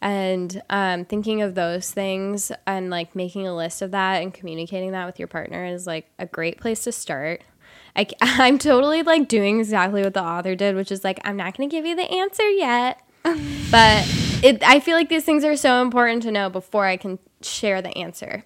[0.00, 4.92] And um, thinking of those things and like making a list of that and communicating
[4.92, 7.42] that with your partner is like a great place to start.
[7.98, 11.56] I, I'm totally like doing exactly what the author did, which is like, I'm not
[11.56, 13.02] going to give you the answer yet.
[13.70, 14.06] but
[14.42, 17.82] it, I feel like these things are so important to know before I can share
[17.82, 18.44] the answer.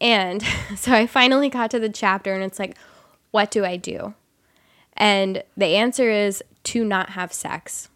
[0.00, 0.42] And
[0.76, 2.76] so I finally got to the chapter and it's like,
[3.30, 4.14] what do I do?
[4.96, 7.88] And the answer is to not have sex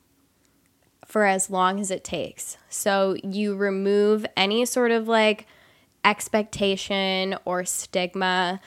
[1.04, 2.56] for as long as it takes.
[2.68, 5.46] So you remove any sort of like
[6.04, 8.60] expectation or stigma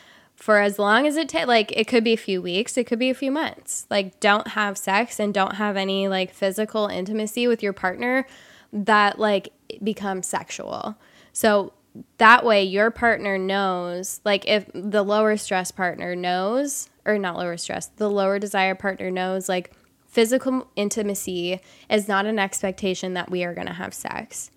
[0.46, 1.48] for as long as it takes.
[1.48, 3.88] Like it could be a few weeks, it could be a few months.
[3.90, 8.28] Like don't have sex and don't have any like physical intimacy with your partner
[8.72, 9.50] that like
[9.84, 10.98] becomes sexual.
[11.34, 11.74] So
[12.20, 17.58] that way your partner knows like if the lower stress partner knows or not lower
[17.58, 19.72] stress the lower desire partner knows like
[20.06, 24.52] physical intimacy is not an expectation that we are going to have sex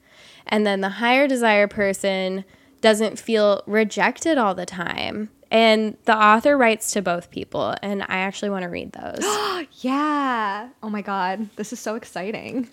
[0.48, 2.44] and then the higher desire person
[2.81, 8.18] doesn't feel rejected all the time and the author writes to both people and i
[8.18, 9.24] actually want to read those
[9.80, 10.68] yeah.
[10.82, 12.68] Oh my god, this is so exciting.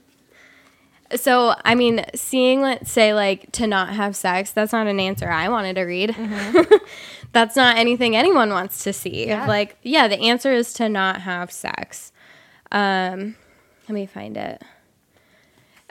[1.16, 5.30] So, I mean, seeing, let's say, like to not have sex, that's not an answer
[5.30, 6.16] I wanted to read.
[7.32, 9.28] that's not anything anyone wants to see.
[9.28, 9.46] Yeah.
[9.46, 12.12] Like, yeah, the answer is to not have sex.
[12.72, 13.36] Um,
[13.88, 14.64] let me find it.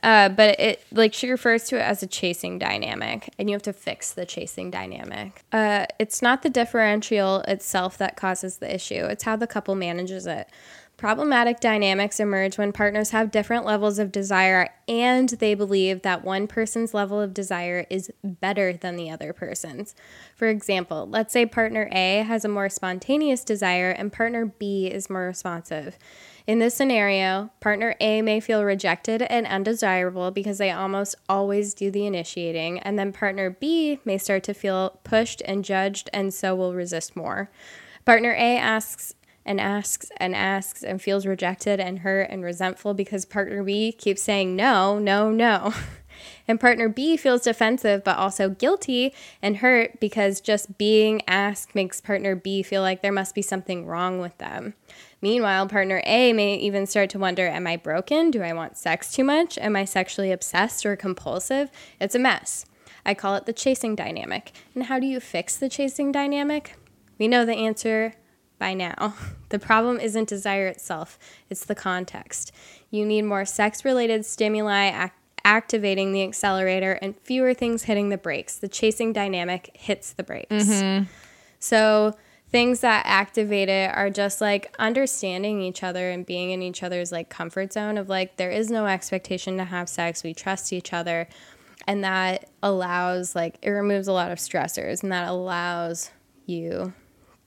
[0.04, 3.62] Uh, but it like she refers to it as a chasing dynamic, and you have
[3.62, 5.42] to fix the chasing dynamic.
[5.50, 10.26] Uh, it's not the differential itself that causes the issue; it's how the couple manages
[10.26, 10.46] it.
[10.98, 16.46] Problematic dynamics emerge when partners have different levels of desire and they believe that one
[16.46, 19.96] person's level of desire is better than the other person's.
[20.36, 25.10] For example, let's say partner A has a more spontaneous desire and partner B is
[25.10, 25.98] more responsive.
[26.46, 31.90] In this scenario, partner A may feel rejected and undesirable because they almost always do
[31.90, 36.54] the initiating, and then partner B may start to feel pushed and judged and so
[36.54, 37.50] will resist more.
[38.04, 39.14] Partner A asks
[39.46, 44.22] and asks and asks and feels rejected and hurt and resentful because partner B keeps
[44.22, 45.72] saying no, no, no.
[46.46, 52.00] And partner B feels defensive but also guilty and hurt because just being asked makes
[52.00, 54.74] partner B feel like there must be something wrong with them.
[55.20, 58.30] Meanwhile, partner A may even start to wonder Am I broken?
[58.30, 59.56] Do I want sex too much?
[59.58, 61.70] Am I sexually obsessed or compulsive?
[62.00, 62.66] It's a mess.
[63.06, 64.52] I call it the chasing dynamic.
[64.74, 66.76] And how do you fix the chasing dynamic?
[67.18, 68.14] We know the answer
[68.58, 69.14] by now.
[69.50, 71.16] The problem isn't desire itself,
[71.48, 72.50] it's the context.
[72.90, 75.12] You need more sex related stimuli ac-
[75.44, 78.56] activating the accelerator and fewer things hitting the brakes.
[78.56, 80.54] The chasing dynamic hits the brakes.
[81.58, 82.16] So,
[82.50, 87.10] things that activate it are just like understanding each other and being in each other's
[87.10, 90.22] like comfort zone of like there is no expectation to have sex.
[90.22, 91.26] We trust each other.
[91.88, 96.12] And that allows like it removes a lot of stressors and that allows
[96.46, 96.92] you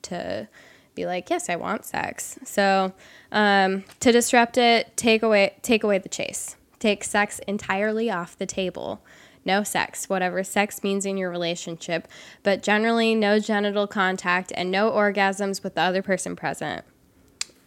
[0.01, 0.49] to
[0.93, 2.37] be like yes i want sex.
[2.43, 2.91] So
[3.31, 8.45] um, to disrupt it take away take away the chase take sex entirely off the
[8.45, 9.01] table
[9.45, 12.07] no sex whatever sex means in your relationship
[12.43, 16.83] but generally no genital contact and no orgasms with the other person present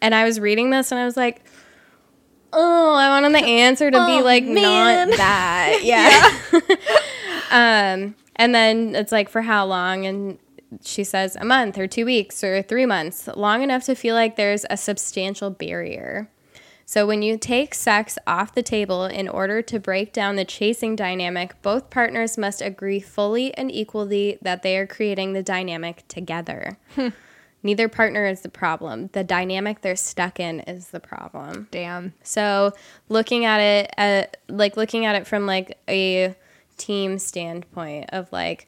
[0.00, 1.42] and i was reading this and i was like
[2.52, 5.08] oh i wanted the answer to be Oh, like man.
[5.10, 6.38] not that yeah
[7.50, 10.06] um, and then it's like for how long?
[10.06, 10.38] And
[10.82, 14.36] she says a month or two weeks or three months, long enough to feel like
[14.36, 16.30] there's a substantial barrier.
[16.90, 20.96] So when you take sex off the table in order to break down the chasing
[20.96, 26.78] dynamic, both partners must agree fully and equally that they are creating the dynamic together.
[26.96, 27.10] Hmm.
[27.62, 29.08] Neither partner is the problem.
[29.12, 31.68] The dynamic they're stuck in is the problem.
[31.70, 32.12] Damn.
[32.24, 32.72] So
[33.08, 36.34] looking at it, at, like looking at it from like a
[36.76, 38.66] team standpoint of like,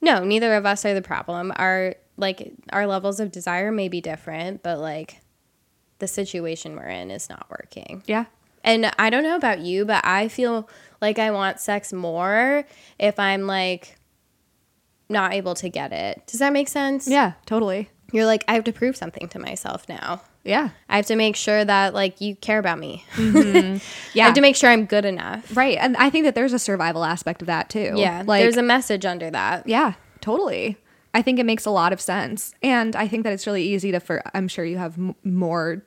[0.00, 1.52] no, neither of us are the problem.
[1.56, 5.20] Our like our levels of desire may be different, but like
[6.00, 8.02] the situation we're in is not working.
[8.06, 8.24] Yeah.
[8.62, 10.68] And I don't know about you, but I feel
[11.00, 12.64] like I want sex more
[12.98, 13.96] if I'm like
[15.08, 16.26] not able to get it.
[16.26, 17.08] Does that make sense?
[17.08, 17.88] Yeah, totally.
[18.12, 20.20] You're like, I have to prove something to myself now.
[20.44, 20.70] Yeah.
[20.88, 23.04] I have to make sure that like you care about me.
[23.14, 23.78] Mm-hmm.
[24.14, 24.24] Yeah.
[24.24, 25.56] I have to make sure I'm good enough.
[25.56, 25.78] right.
[25.80, 27.92] And I think that there's a survival aspect of that too.
[27.96, 28.24] Yeah.
[28.26, 29.68] Like there's a message under that.
[29.68, 30.76] Yeah, totally.
[31.14, 32.54] I think it makes a lot of sense.
[32.62, 35.82] And I think that it's really easy to for I'm sure you have m- more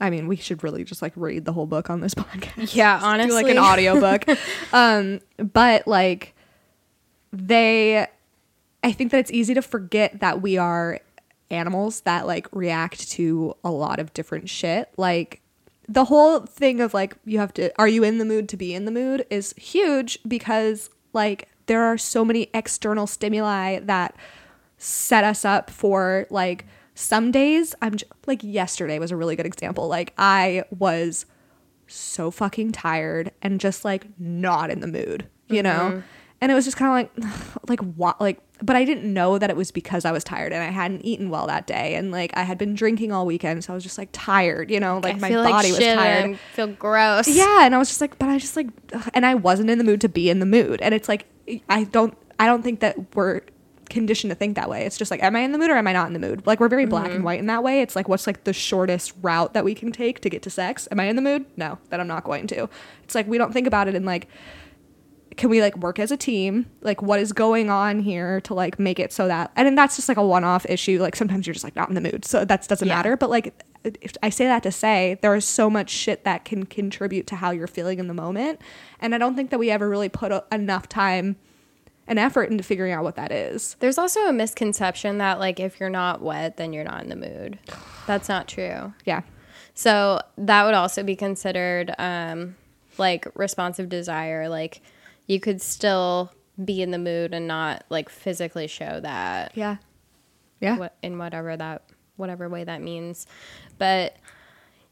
[0.00, 2.74] I mean, we should really just like read the whole book on this podcast.
[2.74, 3.42] Yeah, do honestly.
[3.42, 4.24] like an audiobook.
[4.72, 6.34] um, but like
[7.32, 8.06] they
[8.82, 11.00] I think that it's easy to forget that we are
[11.50, 14.90] animals that like react to a lot of different shit.
[14.96, 15.40] Like
[15.88, 18.74] the whole thing of like you have to are you in the mood to be
[18.74, 24.14] in the mood is huge because like there are so many external stimuli that
[24.76, 26.66] set us up for like
[26.98, 29.86] some days I'm j- like yesterday was a really good example.
[29.86, 31.26] Like I was
[31.86, 35.70] so fucking tired and just like not in the mood, you know?
[35.70, 36.00] Mm-hmm.
[36.40, 37.30] And it was just kind of like,
[37.68, 40.60] like what, like, but I didn't know that it was because I was tired and
[40.60, 41.94] I hadn't eaten well that day.
[41.94, 43.62] And like I had been drinking all weekend.
[43.62, 46.24] So I was just like tired, you know, like I my body like was tired.
[46.24, 47.28] and I feel gross.
[47.28, 48.66] Yeah, and I was just like, but I just like,
[49.14, 51.26] and I wasn't in the mood to be in the mood, and it's like,
[51.68, 53.42] I don't, I don't think that we're
[53.88, 54.84] conditioned to think that way.
[54.84, 56.46] It's just like, am I in the mood or am I not in the mood?
[56.46, 57.24] Like we're very black and mm-hmm.
[57.24, 57.82] white in that way.
[57.82, 60.88] It's like, what's like the shortest route that we can take to get to sex?
[60.90, 61.46] Am I in the mood?
[61.56, 62.68] No, that I'm not going to.
[63.04, 64.28] It's like we don't think about it in like,
[65.36, 66.66] can we like work as a team?
[66.80, 69.96] Like what is going on here to like make it so that, and then that's
[69.96, 71.00] just like a one-off issue.
[71.00, 72.96] Like sometimes you're just like not in the mood, so that doesn't Yeah.
[72.96, 73.16] matter.
[73.16, 76.66] But like, if I say that to say there is so much shit that can
[76.66, 78.60] contribute to how you're feeling in the moment,
[79.00, 81.36] and I don't think that we ever really put a, enough time
[82.08, 83.76] and effort into figuring out what that is.
[83.78, 87.16] There's also a misconception that like if you're not wet, then you're not in the
[87.16, 87.58] mood.
[88.06, 88.92] That's not true.
[89.04, 89.22] Yeah.
[89.74, 92.56] So that would also be considered um,
[92.96, 94.48] like responsive desire.
[94.48, 94.80] Like
[95.26, 96.32] you could still
[96.64, 99.76] be in the mood and not like physically show that Yeah.
[100.60, 100.76] Yeah.
[100.78, 101.82] what in whatever that
[102.16, 103.26] whatever way that means.
[103.78, 104.16] But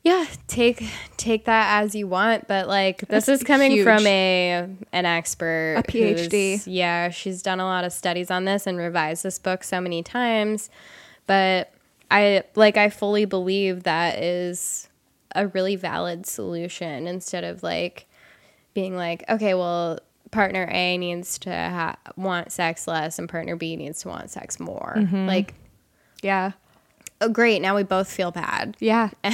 [0.07, 2.47] yeah, take take that as you want.
[2.47, 3.85] But like this That's is coming huge.
[3.85, 6.63] from a an expert, A PhD.
[6.65, 10.03] Yeah, she's done a lot of studies on this and revised this book so many
[10.05, 10.71] times.
[11.27, 11.73] But
[12.09, 14.89] I like I fully believe that is
[15.35, 18.07] a really valid solution instead of like
[18.75, 19.99] being like, okay, well,
[20.31, 24.61] partner A needs to ha- want sex less and partner B needs to want sex
[24.61, 24.95] more.
[24.99, 25.27] Mm-hmm.
[25.27, 25.55] Like,
[26.23, 26.53] Yeah.
[27.21, 28.77] Oh, great, now we both feel bad.
[28.79, 29.11] Yeah.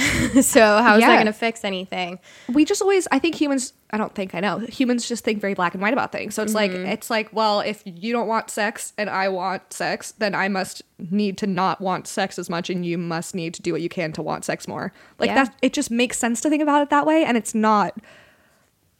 [0.41, 1.07] so how is Yeah.
[1.07, 2.19] that going to fix anything?
[2.49, 5.53] we just always i think humans i don't think i know humans just think very
[5.53, 6.85] black and white about things so it's like mm-hmm.
[6.87, 10.81] it's like well if you don't want sex and i want sex then i must
[11.11, 13.89] need to not want sex as much and you must need to do what you
[13.89, 15.45] can to want sex more like Yeah.
[15.45, 17.95] that it just makes sense to think about it that way and it's not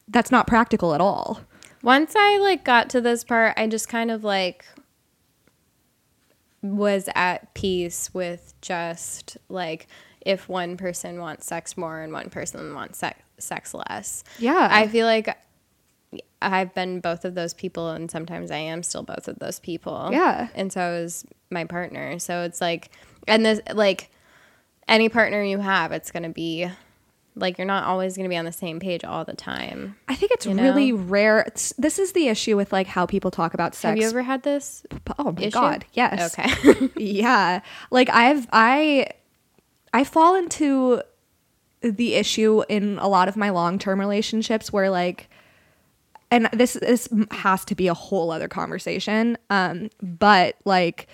[0.08, 1.40] that's not practical at all
[1.82, 4.64] Once I like got to this part, I just kind of like
[6.64, 9.86] was at peace with just like
[10.22, 14.24] if one person wants sex more and one person wants sex, sex less.
[14.38, 14.68] Yeah.
[14.70, 15.36] I feel like
[16.40, 20.08] I've been both of those people and sometimes I am still both of those people.
[20.10, 20.48] Yeah.
[20.54, 22.18] And so is my partner.
[22.18, 22.90] So it's like
[23.28, 24.10] and this like
[24.88, 26.68] any partner you have, it's going to be
[27.36, 29.96] like you're not always going to be on the same page all the time.
[30.08, 30.62] i think it's You know?
[30.62, 33.98] really rare it's, this is the issue with like how people talk about sex Have
[33.98, 34.84] you ever had this
[35.18, 35.50] oh my issue?
[35.50, 36.90] god yes Okay.
[36.96, 37.60] yeah
[37.90, 39.06] like i've i
[39.92, 41.02] i fall into
[41.82, 45.28] the issue in a lot of my long-term relationships where like
[46.30, 51.08] and this this has to be a whole other conversation um but like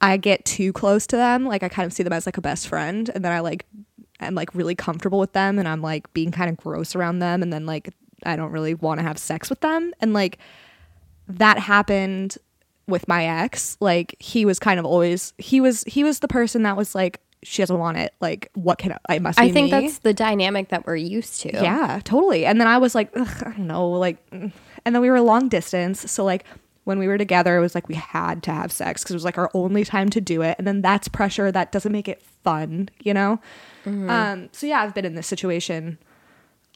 [0.00, 2.40] i get too close to them like i kind of see them as like a
[2.40, 3.66] best friend and then i like
[4.20, 7.42] i'm like really comfortable with them and i'm like being kind of gross around them
[7.42, 7.92] and then like
[8.24, 9.92] i don't really want to have sex with them.
[10.00, 10.38] And like
[11.28, 12.36] that happened
[12.86, 13.76] with my ex.
[13.80, 17.20] Like he was kind of always he was he was the person that was like
[17.44, 18.14] she doesn't want it.
[18.20, 19.70] Like what can i, I must be I think me.
[19.70, 21.52] that's the dynamic that we're used to.
[21.52, 22.44] yeah totally.
[22.46, 24.52] And then i was like i don't know like and
[24.84, 26.10] then we were long distance.
[26.10, 26.44] So like
[26.88, 29.24] when we were together it was like we had to have sex because it was
[29.24, 32.22] like our only time to do it and then that's pressure that doesn't make it
[32.42, 33.38] fun you know
[33.86, 35.98] um so yeah i've been in this situation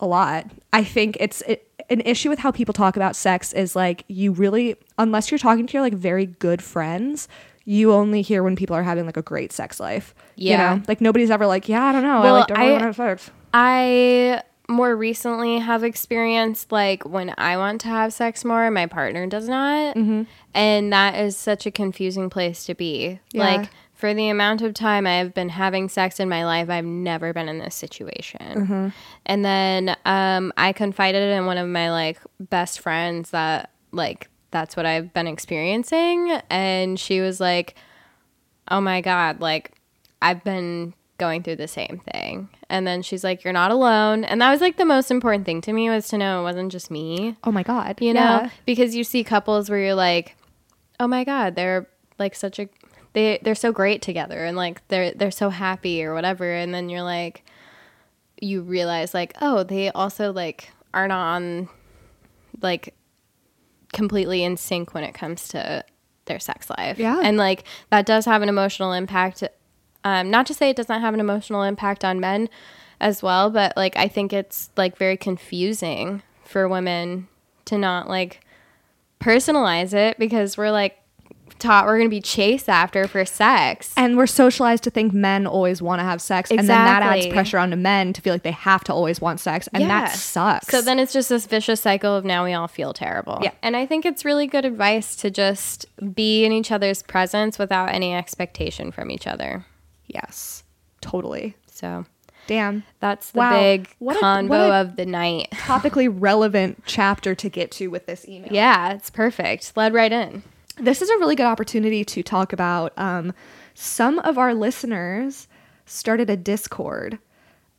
[0.01, 0.47] a lot.
[0.73, 4.33] I think it's it, an issue with how people talk about sex is like you
[4.33, 7.29] really unless you're talking to your like very good friends,
[7.65, 10.13] you only hear when people are having like a great sex life.
[10.35, 10.73] Yeah.
[10.73, 10.85] You know?
[10.89, 12.21] Like nobody's ever like, yeah, I don't know.
[12.21, 13.31] I like don't really I- want to have sex.
[13.55, 19.27] I more recently have experienced like when I want to have sex more my partner
[19.27, 19.97] does not.
[19.97, 20.23] Mm-hmm.
[20.55, 23.21] And that is such a confusing place to be.
[23.33, 23.45] Yeah.
[23.45, 26.85] Like for the amount of time I have been having sex in my life, I've
[26.85, 28.39] never been in this situation.
[28.41, 28.89] Mm-hmm.
[29.27, 34.77] And then um, I confided in one of my like best friends that like that's
[34.77, 36.41] what I've been experiencing.
[36.51, 37.75] And she was like,
[38.69, 39.73] oh my God, like
[40.21, 42.49] I've been going through the same thing.
[42.73, 44.25] And then she's like, you're not alone.
[44.25, 46.73] And that was like the most important thing to me was to know it wasn't
[46.73, 48.01] just me, Oh my god.
[48.01, 48.21] you know?
[48.21, 48.51] Yeah.
[48.65, 50.37] Because you see couples where you're like,
[50.99, 51.87] oh my God, they're
[52.19, 52.71] like such a,
[53.13, 56.51] they, they're so great together and like they're, they're so happy or whatever.
[56.51, 57.45] And then you're like,
[58.41, 61.69] you realize like, oh, they also like are not on
[62.63, 62.95] like
[63.93, 65.85] completely in sync when it comes to
[66.25, 66.99] their sex life.
[66.99, 67.21] Yeah.
[67.23, 69.45] And like that does have an emotional impact.
[70.05, 72.49] Um, not to say it does not have an emotional impact on men
[73.01, 77.29] as well, but like I think it's like very confusing for women
[77.67, 78.41] to not like
[79.21, 80.99] personalize it because we're like
[81.59, 83.93] taught we're going to be chased after for sex.
[83.97, 87.19] And we're socialized to think men always want to have sex, and then that adds
[87.19, 87.33] Exactly.
[87.33, 90.69] pressure onto men to feel like they have to always want sex, and that sucks.
[90.69, 93.39] So then it's just this vicious cycle of now we all feel terrible.
[93.43, 93.53] Yeah.
[93.63, 97.91] And I think it's really good advice to just be in each other's presence without
[97.91, 99.65] any expectation from each other.
[100.13, 100.63] Yes,
[101.01, 101.57] totally.
[101.67, 102.05] So
[102.47, 102.83] Damn.
[103.01, 103.59] that's the Wow.
[103.61, 105.49] big What convo a- of the night.
[105.53, 108.53] Topically relevant chapter to get to with this email.
[108.53, 109.73] Yeah, it's perfect.
[109.77, 110.43] Led right in.
[110.79, 113.33] this is a really good opportunity to talk about um,
[113.75, 115.47] some of our listeners
[115.87, 117.19] started a discord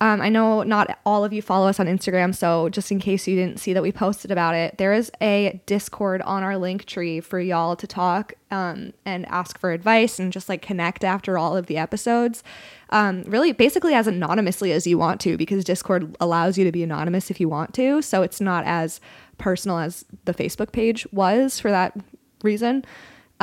[0.01, 3.27] um, i know not all of you follow us on instagram so just in case
[3.27, 6.85] you didn't see that we posted about it there is a discord on our link
[6.85, 11.37] tree for y'all to talk um, and ask for advice and just like connect after
[11.37, 12.43] all of the episodes
[12.89, 16.83] um, really basically as anonymously as you want to because discord allows you to be
[16.83, 18.99] anonymous if you want to so it's not as
[19.37, 21.95] personal as the facebook page was for that
[22.43, 22.85] reason.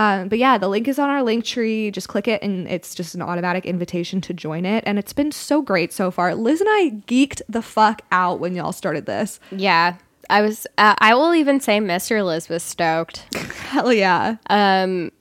[0.00, 1.90] Um, but yeah, the link is on our link tree.
[1.90, 4.82] Just click it, and it's just an automatic invitation to join it.
[4.86, 6.34] And it's been so great so far.
[6.34, 9.38] Liz and I geeked the fuck out when y'all started this.
[9.50, 9.96] Yeah.
[10.30, 12.24] I was uh, I will even say Mr.
[12.24, 13.26] Liz was stoked.
[13.34, 14.36] Hell yeah.
[14.48, 15.12] Um,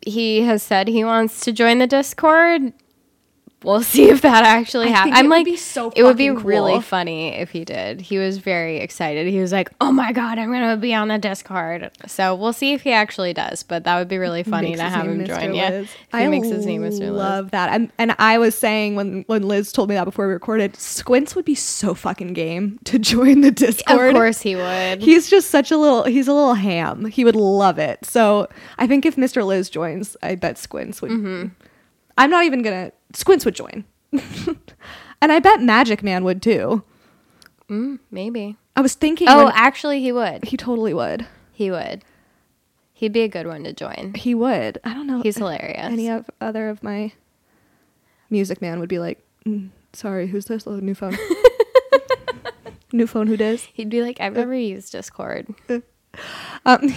[0.00, 2.72] he has said he wants to join the Discord.
[3.66, 5.16] We'll see if that actually happens.
[5.16, 8.00] I'm like, be so it would be fucking really funny if he did.
[8.00, 9.26] He was very excited.
[9.26, 12.72] He was like, "Oh my god, I'm gonna be on the Discord." So we'll see
[12.72, 13.62] if he actually does.
[13.62, 15.26] But that would be really funny to have him Mr.
[15.26, 15.54] join.
[15.54, 15.90] Yeah, Liz.
[16.12, 17.00] if he makes his name Mr.
[17.00, 17.10] Liz.
[17.10, 17.70] love that.
[17.74, 21.34] And and I was saying when when Liz told me that before we recorded, Squints
[21.34, 24.10] would be so fucking game to join the Discord.
[24.10, 25.02] Of course he would.
[25.02, 27.06] He's just such a little he's a little ham.
[27.06, 28.04] He would love it.
[28.06, 28.48] So
[28.78, 29.44] I think if Mr.
[29.44, 31.48] Liz joins, I bet Squints would Mm-hmm.
[32.16, 33.84] I'm not even gonna Squints would join.
[34.12, 36.82] and I bet Magic Man would too.
[38.10, 38.56] Maybe.
[38.76, 40.44] I was thinking Oh, when- actually, he would.
[40.44, 41.26] he totally would.
[41.52, 42.04] He would.
[42.92, 44.14] He'd be a good one to join.
[44.14, 44.78] He would.
[44.84, 45.20] I don't know.
[45.22, 45.78] He's hilarious.
[45.78, 47.12] Any of other of my
[48.30, 50.66] music man would be like, "Mm, sorry, who's this?
[50.66, 51.16] Oh, new phone.
[52.92, 53.26] new phone.
[53.26, 53.64] Who does?
[53.64, 55.48] He'd be like, I've never used Discord.
[56.64, 56.88] Um,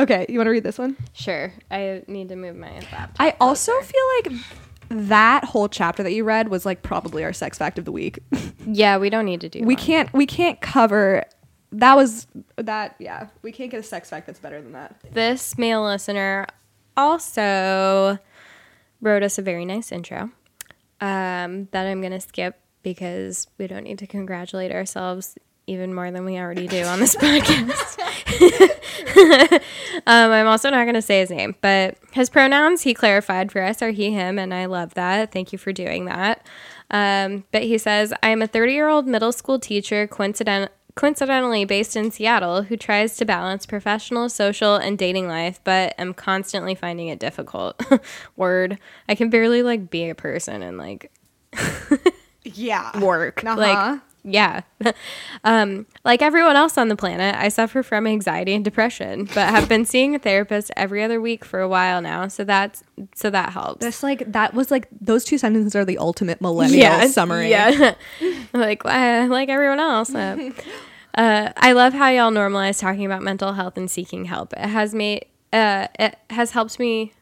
[0.00, 0.96] okay, you want to read this one?
[1.12, 1.52] Sure.
[1.70, 3.10] I need to move my laptop.
[3.18, 3.92] I also closer.
[3.92, 4.42] feel like
[4.88, 8.18] that whole chapter that you read was like probably our sex fact of the week.
[8.64, 9.60] Yeah, we don't need to do.
[9.64, 9.76] we one.
[9.84, 11.24] can't we can't cover
[11.72, 14.94] that was that yeah we can't get a sex fact that's better than that.
[15.12, 16.46] This male listener
[16.96, 18.18] also
[19.00, 20.30] wrote us a very nice intro
[21.00, 25.36] um, that I'm going to skip because we don't need to congratulate ourselves
[25.66, 27.98] even more than we already do on this podcast.
[30.06, 33.62] um, I'm also not going to say his name, but his pronouns he clarified for
[33.62, 35.32] us are he, him, and I love that.
[35.32, 36.46] Thank you for doing that.
[36.90, 41.64] Um, but he says, I am a 30 year old middle school teacher, coincident- coincidentally
[41.64, 46.74] based in Seattle, who tries to balance professional, social, and dating life, but am constantly
[46.74, 47.80] finding it difficult.
[48.36, 48.78] Word.
[49.08, 51.10] I can barely like be a person and like
[52.44, 52.98] Yeah.
[53.00, 53.42] work.
[53.44, 53.56] Uh-huh.
[53.56, 54.62] Like, yeah.
[55.44, 59.68] um, like everyone else on the planet, I suffer from anxiety and depression, but have
[59.68, 62.28] been seeing a therapist every other week for a while now.
[62.28, 62.82] So that's
[63.14, 63.80] so that helps.
[63.80, 67.50] That's like that was like those two sentences are the ultimate millennial summary.
[67.50, 67.94] Yeah.
[68.52, 70.14] like uh, like everyone else.
[70.14, 70.50] Uh,
[71.14, 74.52] uh, I love how y'all normalize talking about mental health and seeking help.
[74.54, 77.12] It has made uh, it has helped me.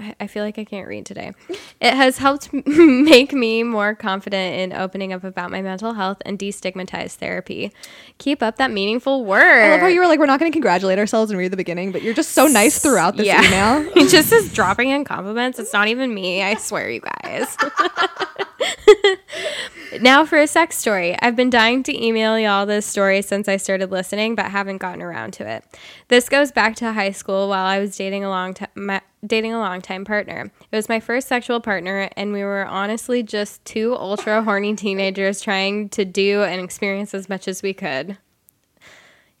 [0.00, 1.32] I- I feel like I can't read today.
[1.80, 6.38] It has helped make me more confident in opening up about my mental health and
[6.38, 7.72] destigmatize therapy.
[8.18, 9.42] Keep up that meaningful work.
[9.44, 11.56] I love how you were like, we're not going to congratulate ourselves and read the
[11.56, 13.82] beginning, but you're just so nice throughout this email.
[13.94, 15.58] he just is dropping in compliments.
[15.58, 16.42] It's not even me.
[16.42, 17.56] I swear, you guys.
[20.00, 21.16] now for a sex story.
[21.20, 25.02] I've been dying to email y'all this story since I started listening, but haven't gotten
[25.02, 25.64] around to it.
[26.08, 29.00] This goes back to high school while I was dating a long time.
[29.26, 30.50] Dating a longtime partner.
[30.72, 35.42] It was my first sexual partner, and we were honestly just two ultra horny teenagers
[35.42, 38.16] trying to do and experience as much as we could.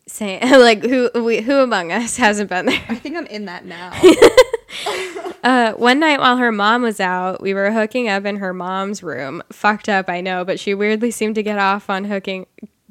[0.06, 2.82] Say like who we, who among us hasn't been there?
[2.90, 3.98] I think I'm in that now.
[5.42, 9.02] Uh, one night while her mom was out, we were hooking up in her mom's
[9.02, 9.42] room.
[9.50, 12.44] Fucked up, I know, but she weirdly seemed to get off on hooking,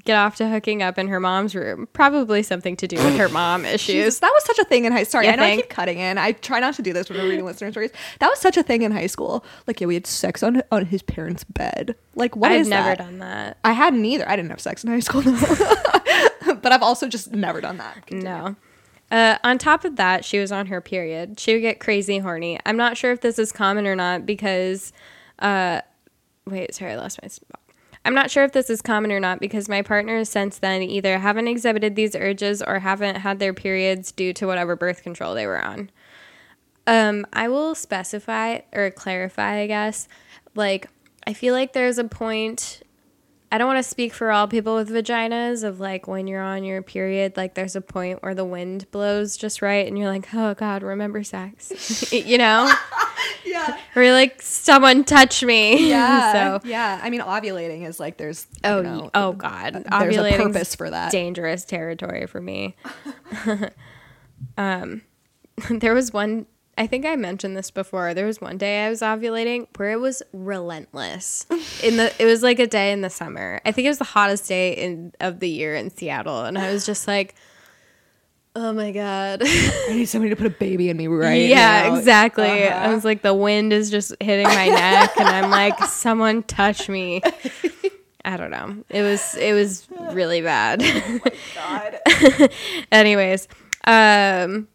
[0.03, 1.87] get off to hooking up in her mom's room.
[1.93, 4.19] Probably something to do with her mom Jesus, issues.
[4.21, 5.11] that was such a thing in high school.
[5.21, 6.17] Sorry, You I know I keep cutting in.
[6.17, 7.91] I try not to do this when we're reading listener stories.
[8.19, 9.45] That was such a thing in high school.
[9.67, 11.93] Like, yeah, we had sex on on his parents' bed.
[12.15, 12.97] Like, what I've never that?
[12.97, 13.57] done that.
[13.63, 14.27] I hadn't either.
[14.27, 15.21] I didn't have sex in high school,
[16.61, 18.11] but I've also just never done that.
[18.11, 18.55] No.
[19.11, 21.39] Uh, on top of that, she was on her period.
[21.39, 22.59] She would get crazy horny.
[22.65, 24.93] I'm not sure if this is common or not because,
[25.39, 25.81] uh,
[26.45, 27.59] wait, sorry, I lost my spot.
[28.05, 31.19] I'm not sure if this is common or not because my partners since then either
[31.19, 35.45] haven't exhibited these urges or haven't had their periods due to whatever birth control they
[35.45, 35.89] were on.
[36.87, 40.07] Um, I will specify or clarify, I guess.
[40.55, 40.87] Like,
[41.27, 42.81] I feel like there's a point.
[43.51, 46.63] I don't want to speak for all people with vaginas of like when you're on
[46.63, 50.31] your period, like there's a point where the wind blows just right and you're like,
[50.33, 52.11] oh God, remember sex.
[52.13, 52.71] you know?
[53.43, 53.77] Yeah.
[53.95, 55.89] Or you're like, someone touch me.
[55.89, 56.59] Yeah.
[56.61, 56.99] so, yeah.
[57.01, 58.47] I mean, ovulating is like there's.
[58.63, 59.83] oh, you know, oh God.
[59.99, 61.11] there's a purpose for that.
[61.11, 62.75] dangerous territory for me.
[64.57, 65.01] um,
[65.69, 66.45] there was one.
[66.79, 68.13] I think I mentioned this before.
[68.13, 71.45] There was one day I was ovulating where it was relentless.
[71.83, 73.59] In the it was like a day in the summer.
[73.65, 76.71] I think it was the hottest day in of the year in Seattle, and I
[76.71, 77.35] was just like,
[78.55, 81.95] "Oh my god!" I need somebody to put a baby in me right yeah, now.
[81.97, 82.45] exactly.
[82.45, 82.95] I Uh-huh.
[82.95, 87.21] was like, the wind is just hitting my neck, and I'm like, "Someone touch me."
[88.23, 88.83] I don't know.
[88.89, 90.81] It was it was really bad.
[91.55, 92.49] God.
[92.91, 93.47] Anyways,
[93.85, 94.67] um,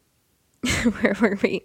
[1.00, 1.64] where were we?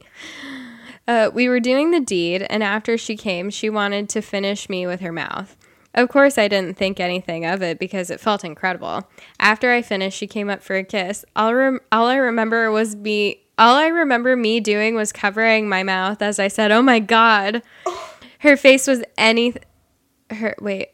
[1.07, 4.85] Uh, we were doing the deed, and after she came, she wanted to finish me
[4.85, 5.57] with her mouth.
[5.95, 9.09] Of course, I didn't think anything of it because it felt incredible.
[9.39, 11.25] After I finished, she came up for a kiss.
[11.35, 13.41] All, rem- all I remember was me.
[13.57, 17.63] All I remember me doing was covering my mouth as I said, "Oh my god."
[18.39, 19.53] her face was any
[20.29, 20.89] her wait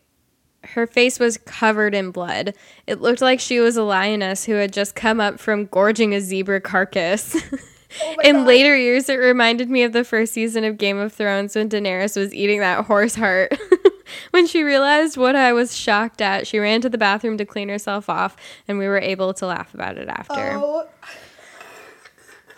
[0.69, 2.55] her face was covered in blood.
[2.87, 6.21] It looked like she was a lioness who had just come up from gorging a
[6.21, 7.35] zebra carcass.
[8.23, 11.69] in later years, it reminded me of the first season of Game of Thrones when
[11.69, 13.57] Daenerys was eating that horse heart.
[14.31, 17.69] when she realized what I was shocked at, she ran to the bathroom to clean
[17.69, 18.35] herself off,
[18.67, 20.51] and we were able to laugh about it after.
[20.53, 20.87] Oh,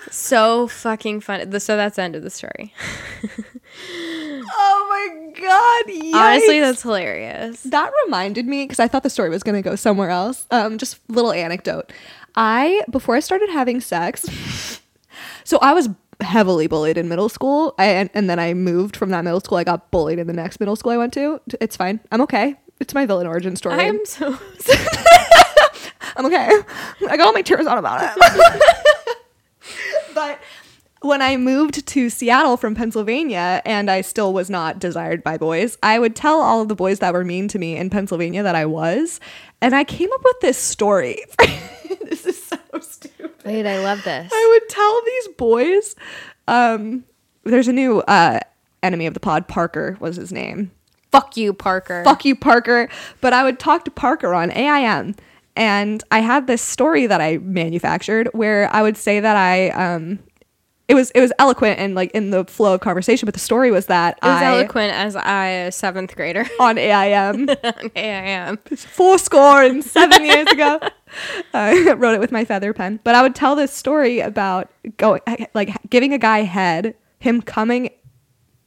[0.10, 1.50] So fucking fun.
[1.50, 2.74] The- So that's the end of the story.
[3.90, 6.16] oh my god!
[6.16, 7.62] Honestly, that's hilarious.
[7.64, 10.46] that reminded me because I thought the story was going to go somewhere else.
[10.52, 11.92] Um, just little anecdote.
[12.36, 14.80] I before I started having sex,
[15.48, 15.88] so I was
[16.20, 19.58] heavily bullied in middle school, I, and, and then I moved from that middle school.
[19.58, 21.40] I got bullied in the next middle school I went to.
[21.62, 22.02] It's fine.
[22.12, 22.58] I'm okay.
[22.82, 23.80] It's my villain origin story.
[23.80, 24.28] I'm so
[26.18, 26.50] I'm okay.
[27.10, 28.62] I got all my tears out about it.
[30.14, 30.38] but
[31.00, 35.78] when I moved to Seattle from Pennsylvania and I still was not desired by boys,
[35.82, 38.56] I would tell all of the boys that were mean to me in Pennsylvania that
[38.56, 39.22] I was.
[39.62, 41.20] And I came up with this story.
[42.04, 43.17] this is so stupid.
[43.48, 44.32] Wait, I love this.
[44.34, 45.96] I would tell these boys,
[46.48, 47.04] um,
[47.44, 48.40] there's a new uh,
[48.84, 50.72] enemy of the pod, Parker was his name
[51.12, 52.04] Fuck you, Parker.
[52.04, 52.90] fuck you, Parker.
[53.22, 55.16] But I would talk to Parker on AIM.
[55.56, 60.20] And I had this story that I manufactured where I would say that I, um,
[60.88, 63.72] it was it was eloquent and like in the flow of conversation, but the story
[63.72, 68.58] was that It was I eloquent as I, a seventh grader on AIM on AIM.
[68.76, 70.80] four score and seven years ago.
[71.54, 73.00] I wrote it with my feather pen.
[73.04, 75.22] But I would tell this story about going
[75.54, 77.90] like giving a guy head, him coming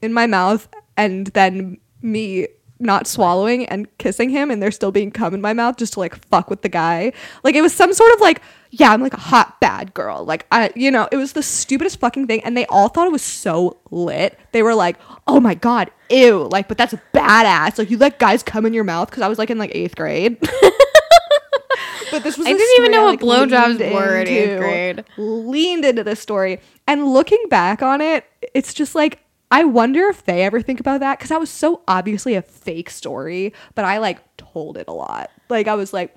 [0.03, 2.49] in my mouth, and then me
[2.79, 6.01] not swallowing and kissing him and there still being cum in my mouth just to
[6.01, 7.13] like fuck with the guy.
[7.45, 8.41] Like it was some sort of like,
[8.71, 10.25] yeah, I'm like a hot bad girl.
[10.25, 13.13] Like I you know, it was the stupidest fucking thing and they all thought it
[13.13, 14.39] was so lit.
[14.53, 14.97] They were like,
[15.27, 17.79] "Oh my god, ew." Like, but that's badass.
[17.79, 19.97] Like you let guys come in your mouth cuz I was like in like 8th
[19.97, 20.39] grade.
[22.11, 25.05] but this was I didn't even know I, what blowjobs were in eighth grade.
[25.17, 30.25] Leaned into this story, and looking back on it, it's just like I wonder if
[30.25, 33.99] they ever think about that because that was so obviously a fake story, but I
[33.99, 35.31] like told it a lot.
[35.49, 36.15] Like I was like,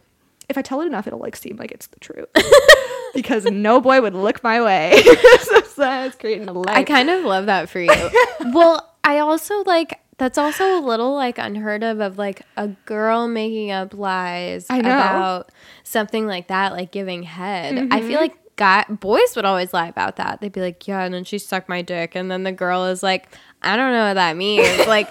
[0.49, 2.27] if I tell it enough, it'll like seem like it's the truth.
[3.13, 5.01] because no boy would look my way.
[5.41, 6.75] so, so I was creating a life.
[6.75, 8.09] I kind of love that for you.
[8.53, 13.27] well, I also like that's also a little like unheard of of like a girl
[13.27, 14.89] making up lies I know.
[14.89, 15.51] about
[15.83, 17.77] something like that, like giving head.
[17.91, 18.15] I feel mm-hmm.
[18.15, 20.41] like guy boys would always lie about that.
[20.41, 23.01] They'd be like, "Yeah," and then she sucked my dick, and then the girl is
[23.01, 23.27] like,
[23.61, 25.09] "I don't know what that means." like,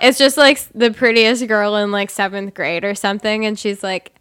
[0.00, 4.14] it's just like the prettiest girl in like seventh grade or something, and she's like,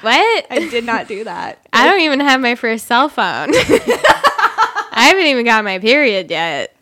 [0.00, 1.66] "What?" I did not do that.
[1.72, 3.50] I don't even have my first cell phone.
[3.54, 6.74] I haven't even got my period yet.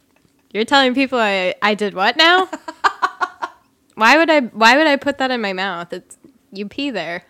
[0.52, 2.48] You're telling people I, I did what now?
[3.94, 5.92] why would I why would I put that in my mouth?
[5.92, 6.16] It's
[6.52, 7.24] you pee there.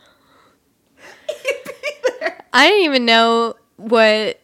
[2.52, 4.40] I didn't even know what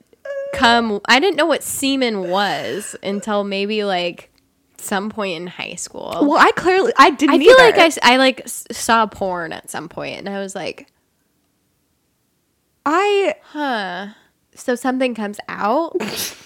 [0.55, 4.31] cum I didn't know what semen was until maybe like
[4.77, 6.11] some point in high school.
[6.21, 7.37] Well, I clearly I didn't.
[7.37, 10.92] I feel like I, I like saw porn at some point and I was like,
[12.85, 14.09] I huh.
[14.55, 15.97] So something comes out?
[16.01, 16.37] it's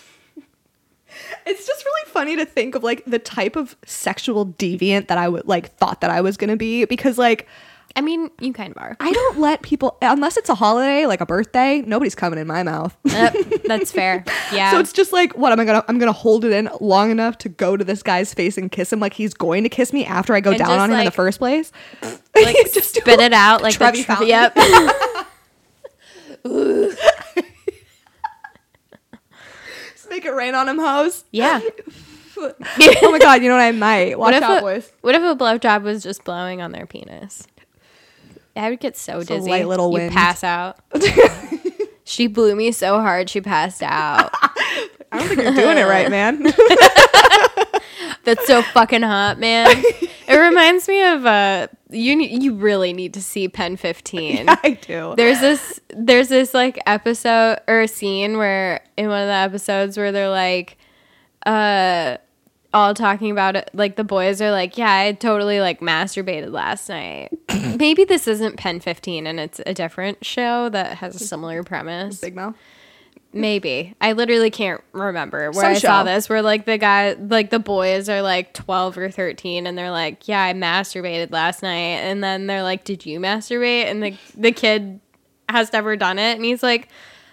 [1.67, 5.47] just really funny to think of like the type of sexual deviant that I would
[5.47, 7.47] like thought that I was gonna be because like
[7.97, 8.95] I mean, you kind of are.
[9.01, 11.81] I don't let people unless it's a holiday like a birthday.
[11.81, 12.95] Nobody's coming in my mouth.
[13.05, 14.23] Yep, that's fair.
[14.53, 14.73] Yeah.
[14.73, 15.83] So it's just like, what am I gonna?
[15.89, 18.93] I'm gonna hold it in long enough to go to this guy's face and kiss
[18.93, 21.05] him, like he's going to kiss me after I go And down on him in
[21.07, 21.73] the first place.
[22.35, 24.29] like just spit it out like Trevi the tre- fountain.
[24.29, 24.59] Yep.
[29.93, 31.25] Just make it rain on him, hoes.
[31.33, 31.61] yeah.
[32.39, 32.53] oh
[33.11, 34.93] my god, you know what I might watch What if out, a, boys.
[35.01, 37.47] what if a blowjob was just blowing on their penis?
[38.55, 39.51] I would get so a dizzy.
[39.51, 40.13] light little you wind.
[40.13, 40.79] pass out.
[42.05, 44.31] she blew me so hard she passed out.
[45.13, 46.43] I don't think you're doing it right, man.
[48.27, 49.83] That's so fucking hot, man.
[50.29, 54.47] It reminds me of uh you you really need to see Pen 15.
[54.49, 55.15] I do.
[55.17, 60.11] There's this there's this like episode or scene where in one of the episodes where
[60.11, 60.79] they're like
[61.45, 62.17] uh
[62.75, 66.89] all talking about it like the boys are like yeah I totally like masturbated last
[66.89, 67.29] night.
[67.79, 72.21] Maybe this isn't Pen 15 and it's a different show that has a similar premise.
[72.21, 72.57] Big mouth.
[73.37, 73.95] Maybe.
[74.01, 77.59] I literally can't remember where Some I saw this where like the guy like the
[77.59, 82.25] boys are like 12 or 13 and they're like, "Yeah, I masturbated last night." And
[82.25, 85.01] then they're like, "Did you masturbate?" And the the kid
[85.51, 86.89] has never done it and he's like,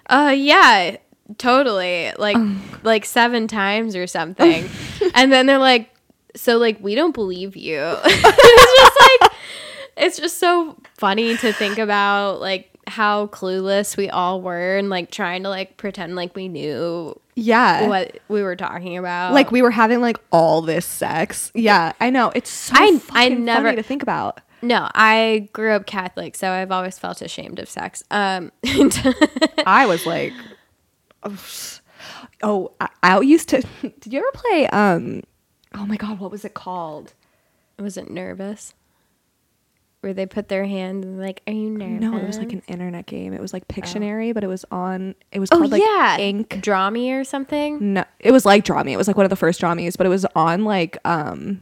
[0.08, 0.97] "Uh, yeah,
[1.38, 2.12] totally.
[2.18, 2.38] Like
[2.84, 4.70] like 7 times or something."
[5.16, 5.89] and then they're like
[6.36, 7.80] so like we don't believe you.
[8.04, 9.32] it's just like
[9.95, 15.09] it's just so funny to think about like how clueless we all were and like
[15.11, 17.88] trying to like pretend like we knew Yeah.
[17.88, 19.34] what we were talking about.
[19.34, 21.51] Like we were having like all this sex.
[21.55, 22.31] Yeah, I know.
[22.36, 24.41] It's so I- I never- funny to think about.
[24.61, 28.03] no, I grew up Catholic, so I've always felt ashamed of sex.
[28.11, 28.51] Um
[29.65, 30.34] I was like,
[32.41, 33.61] oh, I, I used to.
[33.81, 34.67] Did you ever play?
[34.67, 35.23] Um,
[35.75, 37.13] oh my god, what was it called?
[37.79, 38.73] was it nervous?
[40.04, 42.01] Where they put their hand and like, are you nervous?
[42.01, 43.34] No, it was like an internet game.
[43.34, 45.16] It was like Pictionary, but it was on.
[45.32, 46.60] It was Oh called like yeah, Ink.
[46.62, 47.93] Draw me or something.
[47.93, 48.91] No, it was like Draw Me.
[48.93, 51.62] It was like one of the first Draw Me's, but it was on like um,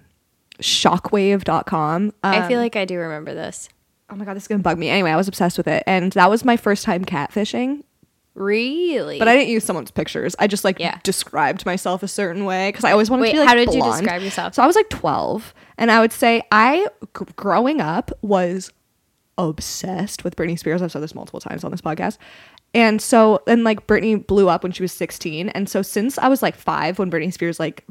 [0.59, 2.01] Shockwave.com.
[2.03, 3.69] Um, I feel like I do remember this.
[4.09, 4.89] oh my god, this is gonna bug me.
[4.89, 7.83] Anyway, I was obsessed with it, and that was my first time catfishing.
[8.33, 9.19] Really?
[9.19, 10.35] But I didn't use someone's pictures.
[10.39, 10.99] I just like Yeah.
[11.03, 13.73] described myself a certain way because I always wanted Wait, to be like how did
[13.73, 14.53] you describe yourself?
[14.55, 18.71] So I was like 12, and I would say I g- growing up was
[19.37, 20.81] obsessed with Britney Spears.
[20.81, 22.17] I've said this multiple times on this podcast.
[22.73, 26.27] And so and like Britney blew up when she was 16, and so since I
[26.29, 27.83] was like 5 when Britney Spears like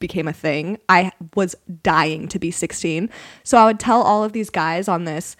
[0.00, 3.08] became a thing, I was dying to be 16.
[3.44, 5.36] So I would tell all of these guys on this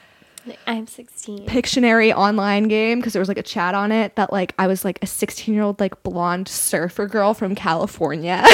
[0.66, 1.46] I'm 16.
[1.46, 4.84] Pictionary online game because there was like a chat on it that like I was
[4.84, 8.32] like a 16 year old like blonde surfer girl from California.
[8.44, 8.46] and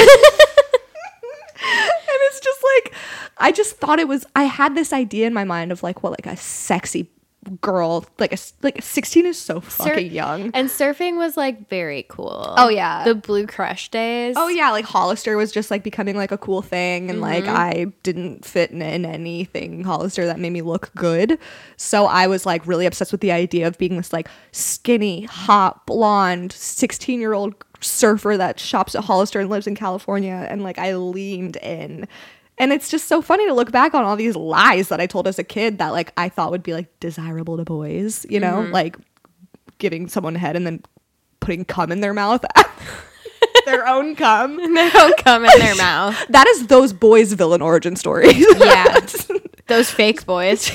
[1.59, 2.93] it's just like
[3.37, 6.11] I just thought it was I had this idea in my mind of like what
[6.11, 7.09] like a sexy
[7.61, 10.51] girl like a, like 16 is so Sur- fucking young.
[10.53, 12.53] And surfing was like very cool.
[12.57, 13.03] Oh, yeah.
[13.03, 14.35] The Blue Crush days.
[14.37, 17.55] Oh yeah, like Hollister was just like becoming like a cool thing, and like mm-hmm.
[17.55, 21.39] I didn't fit in, in anything Hollister that made me look good.
[21.75, 25.85] So I was like really obsessed with the idea of being this like skinny, hot,
[25.85, 30.77] blonde, sixteen year old surfer that shops at Hollister and lives in California, and like
[30.77, 32.07] I leaned in.
[32.57, 35.27] And it's just so funny to look back on all these lies that I told
[35.27, 38.63] as a kid that like I thought would be like desirable to boys, you know,
[38.63, 38.73] mm-hmm.
[38.73, 38.97] like
[39.77, 40.81] giving someone a head and then
[41.39, 42.43] putting cum in their mouth.
[43.65, 44.57] their own cum.
[44.73, 46.15] they don't come in their mouth.
[46.29, 48.45] That is those boys' villain origin stories.
[48.57, 48.99] Yeah.
[49.67, 50.71] Those fake boys.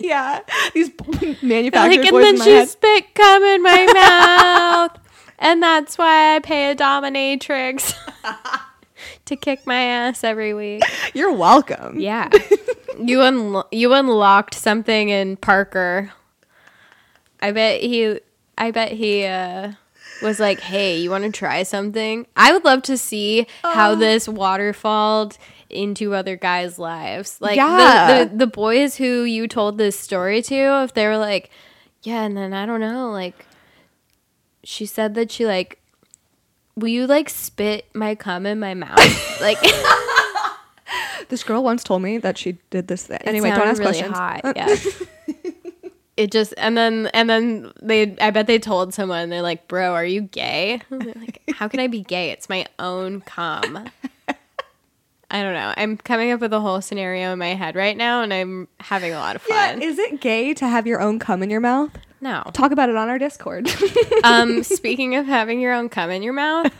[0.00, 0.40] yeah,
[0.72, 2.68] these like, manufactured and boys then in my she head.
[2.68, 4.98] spit cum in my mouth.
[5.38, 7.94] And that's why I pay a dominatrix
[9.28, 10.82] to kick my ass every week.
[11.14, 11.98] You're welcome.
[11.98, 12.28] Yeah.
[12.98, 16.12] you unlo- you unlocked something in Parker.
[17.40, 18.18] I bet he
[18.56, 19.72] I bet he uh
[20.22, 24.26] was like, "Hey, you want to try something?" I would love to see how this
[24.26, 25.38] waterfalled
[25.70, 27.38] into other guys' lives.
[27.40, 28.24] Like Yeah.
[28.24, 31.50] the, the the boys who you told this story to, if they were like,
[32.02, 33.46] "Yeah," and then I don't know, like
[34.64, 35.77] she said that she like
[36.78, 39.40] will you like spit my cum in my mouth?
[39.40, 39.58] like
[41.28, 43.18] This girl once told me that she did this thing.
[43.24, 44.16] Anyway, don't ask really questions.
[44.16, 44.74] Hot, uh, yeah.
[46.16, 49.92] it just and then and then they I bet they told someone they're like, "Bro,
[49.92, 52.30] are you gay?" Like, "How can I be gay?
[52.30, 53.90] It's my own cum."
[55.30, 55.74] I don't know.
[55.76, 59.12] I'm coming up with a whole scenario in my head right now, and I'm having
[59.12, 59.82] a lot of Yeah, fun.
[59.82, 61.90] is it gay to have your own cum in your mouth?
[62.20, 62.42] No.
[62.52, 63.68] Talk about it on our Discord.
[64.24, 66.72] Um, speaking of having your own cum in your mouth,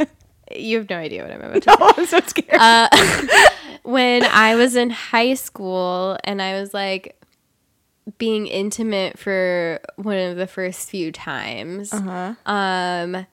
[0.55, 2.59] you have no idea what I'm about to oh, I'm so scared.
[3.85, 7.17] when I was in high school and I was like
[8.19, 11.93] being intimate for one of the first few times.
[11.93, 12.35] Uh-huh.
[12.45, 13.27] Um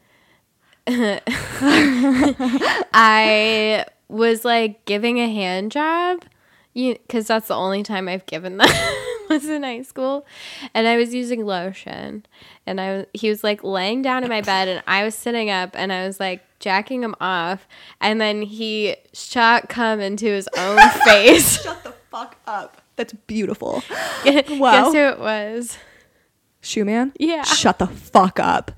[2.94, 6.26] I was like giving a hand job
[6.76, 10.26] you cuz that's the only time I've given that was in high school
[10.74, 12.26] and I was using lotion
[12.66, 15.50] and I was, he was like laying down in my bed and I was sitting
[15.50, 17.68] up and I was like jacking him off
[18.02, 21.62] and then he shot cum into his own face.
[21.62, 22.82] Shut the fuck up.
[22.96, 23.84] That's beautiful.
[24.24, 24.92] Guess Wow.
[24.92, 25.78] who it was?
[26.62, 27.12] Shoe man?
[27.20, 27.44] Yeah.
[27.44, 28.72] Shut the fuck up.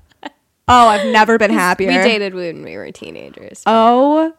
[0.70, 1.88] Oh, I've never been happier.
[1.88, 3.62] We dated when we were teenagers.
[3.64, 4.34] Oh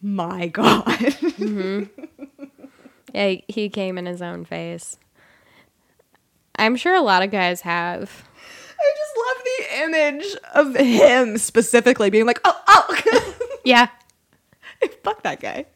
[0.00, 0.84] my god.
[0.86, 2.04] Mm-hmm.
[3.12, 4.96] Yeah, he- he came in his own face.
[6.60, 8.24] I'm sure a lot of guys have.
[8.78, 13.36] I just love the image of him specifically being like, oh, oh.
[13.64, 13.88] Yeah.
[15.02, 15.66] Fuck that guy.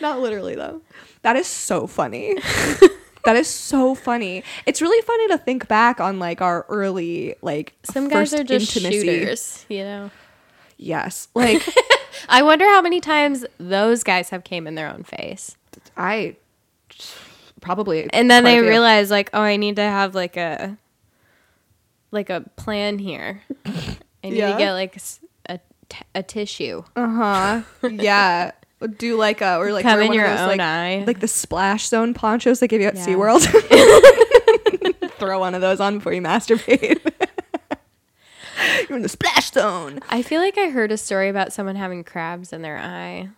[0.00, 0.82] Not literally though.
[1.22, 2.34] That is so funny.
[3.24, 4.44] that is so funny.
[4.66, 8.76] It's really funny to think back on like our early like Some guys are just
[8.76, 9.06] intimacy.
[9.06, 10.10] shooters, you know.
[10.78, 11.28] Yes.
[11.34, 11.62] Like
[12.28, 15.56] I wonder how many times those guys have came in their own face.
[15.96, 16.36] I
[17.60, 20.76] probably And then they realize like, oh, I need to have like a
[22.10, 23.42] like a plan here.
[23.66, 24.52] I need Yeah.
[24.52, 24.96] to get like
[25.48, 26.82] a, t- a tissue.
[26.96, 27.62] Uh-huh.
[27.90, 28.52] Yeah.
[28.96, 31.02] Do like a or like Come in your those, own like, eye.
[31.06, 33.06] like the splash zone ponchos they give you at Yeah.
[33.06, 33.42] SeaWorld.
[35.18, 37.00] Throw one of those on before you masturbate.
[38.88, 40.00] You're in the splash zone.
[40.08, 43.28] I feel like I heard a story about someone having crabs in their eye.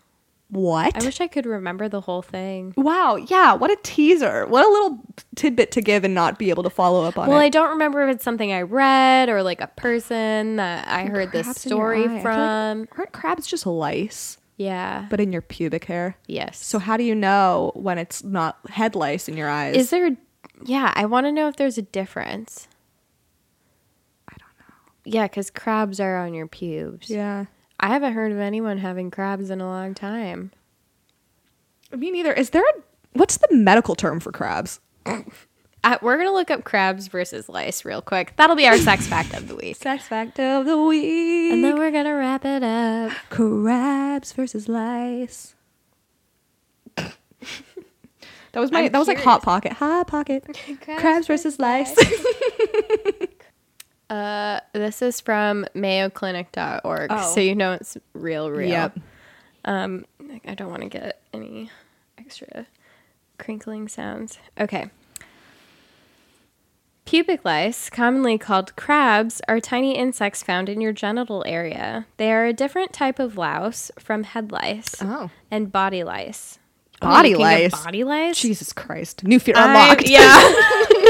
[0.50, 1.00] What?
[1.00, 2.74] I wish I could remember the whole thing.
[2.76, 4.46] wow, yeah, what a teaser.
[4.46, 4.98] What a little
[5.36, 7.44] tidbit to give and not be able to follow up on Well, it.
[7.44, 11.30] I don't remember if it's something I read or like a person that I heard
[11.30, 12.88] this Crabs your story feel like- from.
[12.98, 15.06] aren't crabs just lice, yeah.
[15.08, 16.16] but in your pubic hair?
[16.26, 16.58] yes.
[16.64, 19.76] So how do you know when it's not head lice in your eyes?
[19.76, 20.16] is there?
[20.64, 22.66] Yeah, I want to know if there's a difference.
[24.28, 24.74] I don't know.
[25.04, 27.08] Yeah, because crabs are on your pubes.
[27.08, 27.46] Yeah.
[27.80, 30.52] I haven't heard of anyone having crabs in a long time.
[31.90, 32.32] Me neither.
[32.32, 32.72] Is there a
[33.14, 34.80] what's the medical term for crabs?
[35.82, 38.34] Uh, we're gonna look up crabs versus lice real quick.
[38.36, 41.52] That'll be our sex fact of the week, Sex fact of the week.
[41.52, 43.12] and then we're gonna wrap it up.
[43.30, 45.54] crabs versus lice.
[46.96, 47.14] that
[48.54, 49.72] was my I'm that was like hot pocket.
[49.72, 50.44] Hot pocket.
[50.98, 51.96] Crabs, versus lice.
[54.10, 57.32] Uh, this is from MayoClinic.org, Oh.
[57.34, 58.68] so you know it's real, real.
[58.68, 58.98] Yep.
[59.64, 60.04] Um,
[60.46, 61.70] I don't want to get any
[62.18, 62.66] extra
[63.38, 64.38] crinkling sounds.
[64.58, 64.90] Okay.
[67.04, 72.06] Pubic lice, commonly called crabs, are tiny insects found in your genital area.
[72.18, 75.30] They are a different type of louse from head lice Oh.
[75.50, 76.58] and body lice.
[77.00, 77.84] Body get lice?
[77.84, 78.38] Body lice?
[78.40, 79.24] Jesus Christ.
[79.24, 80.08] New fear I- unlocked.
[80.08, 80.52] yeah.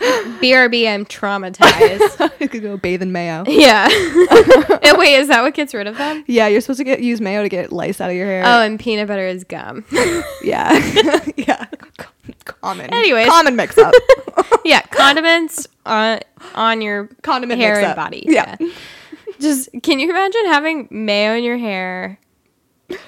[0.00, 2.32] BRB, I'm traumatized.
[2.40, 3.44] you could go bathe in mayo.
[3.46, 3.88] yeah.
[4.96, 6.24] Wait, is that what gets rid of them?
[6.26, 8.42] Yeah, you're supposed to get use mayo to get lice out of your hair.
[8.46, 9.84] Oh, and peanut butter is gum.
[10.42, 10.72] yeah.
[11.36, 11.66] yeah.
[12.44, 12.92] Common.
[12.92, 13.28] Anyways.
[13.28, 13.92] Common mix up.
[14.64, 16.20] yeah, condiments on
[16.54, 18.24] on your Condiment hair and body.
[18.26, 18.56] Yeah.
[19.38, 22.18] Just can you imagine having mayo in your hair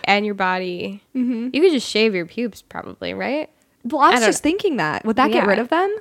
[0.04, 1.02] and your body?
[1.14, 1.48] Mm-hmm.
[1.52, 3.50] You could just shave your pubes, probably, right?
[3.84, 5.04] Well, I was don't just thinking that.
[5.04, 5.94] Would that get rid of them?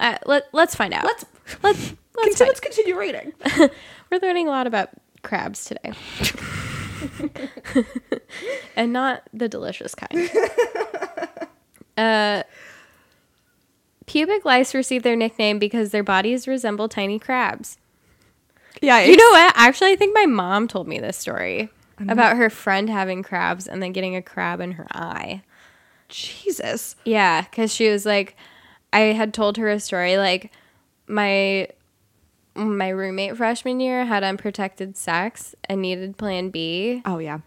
[0.00, 1.04] Uh, let Let's find out.
[1.04, 1.24] Let's-
[1.62, 3.32] let's let's, Conti- find- let's continue reading.
[4.10, 4.88] We're learning a lot about
[5.22, 5.92] crabs today,
[8.76, 10.28] and not the delicious kind.
[11.96, 12.42] Uh,
[14.06, 17.78] pubic lice receive their nickname because their bodies resemble tiny crabs.
[18.80, 19.00] Yeah.
[19.00, 19.52] You know what?
[19.56, 21.68] Actually, I think my mom told me this story
[22.08, 25.42] about her friend having crabs and then getting a crab in her eye.
[26.08, 26.96] Jesus.
[27.04, 28.36] Yeah, because she was like,
[28.92, 30.52] I had told her a story like
[31.06, 31.68] my
[32.54, 37.38] my roommate freshman year had unprotected sex and needed Plan B, Oh yeah.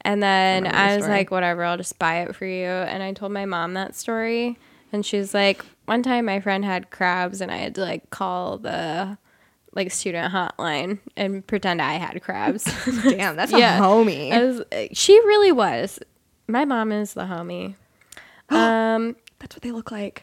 [0.00, 2.66] and then remember I was like, whatever, I'll just buy it for you.
[2.66, 4.58] And I told my mom that story,
[4.92, 8.56] and she's like, one time my friend had crabs, and I had to like call
[8.58, 9.18] the
[9.74, 12.64] like student hotline and pretend I had crabs.
[13.02, 13.76] Damn, that's Yeah.
[13.78, 14.30] a homie.
[14.30, 14.62] Was,
[14.98, 15.98] she really was.
[16.48, 17.74] My mom is the homie.
[18.48, 20.22] Um, that's what they look like.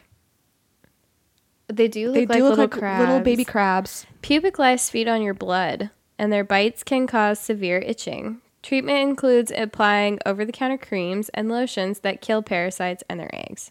[1.76, 3.00] They do look They like do look little like crabs.
[3.00, 4.06] little baby crabs.
[4.22, 8.40] Pubic lice feed on your blood, and their bites can cause severe itching.
[8.62, 13.70] Treatment includes applying over-the-counter creams and lotions that kill parasites and their eggs.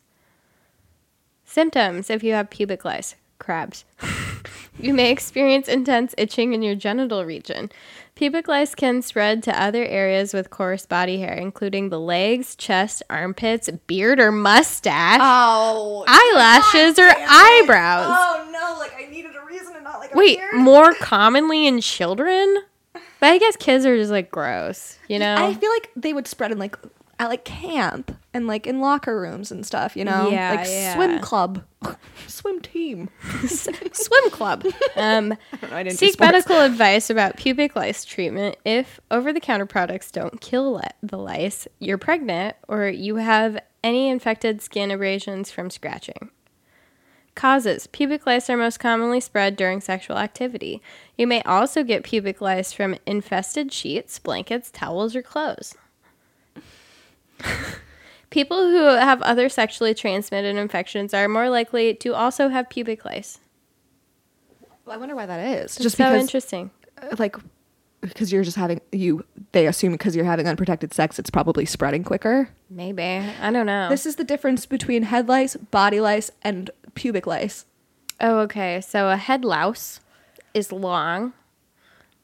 [1.45, 3.85] Symptoms: If you have pubic lice, crabs.
[4.79, 7.71] you may experience intense itching in your genital region.
[8.15, 13.01] Pubic lice can spread to other areas with coarse body hair, including the legs, chest,
[13.09, 16.05] armpits, beard or mustache, Oh.
[16.07, 18.05] eyelashes, or eyebrows.
[18.09, 18.77] Oh no!
[18.79, 20.55] Like I needed a reason and not like a Wait, beard.
[20.55, 22.57] more commonly in children?
[22.93, 25.35] But I guess kids are just like gross, you know?
[25.35, 26.75] I feel like they would spread in like
[27.19, 29.95] at like camp and like in locker rooms and stuff.
[29.95, 30.95] You know, Yeah, like yeah.
[30.95, 31.63] swim club,
[32.27, 33.09] swim team.
[33.47, 34.65] Swim club.
[34.95, 35.35] Um,
[35.71, 40.09] I didn't do seek medical advice about pubic lice treatment if over the counter products
[40.11, 45.69] don't kill li- the lice, you're pregnant, or you have any infected skin abrasions from
[45.69, 46.31] scratching.
[47.35, 50.81] Causes Pubic lice are most commonly spread during sexual activity.
[51.17, 55.75] You may also get pubic lice from infested sheets, blankets, towels, or clothes.
[58.29, 63.39] People who have other sexually transmitted infections are more likely to also have pubic lice.
[64.87, 65.75] I wonder why that is.
[65.75, 66.71] Just Just so because, interesting.
[67.19, 67.35] like,
[68.01, 69.23] because you're just having you.
[69.51, 72.49] They assume because you're having unprotected sex, it's probably spreading quicker.
[72.69, 73.03] Maybe.
[73.03, 73.87] I don't know.
[73.89, 77.65] This is the difference between head lice, body lice, and pubic lice.
[78.19, 78.81] oh, okay.
[78.81, 79.99] So a head louse
[80.53, 81.33] is long.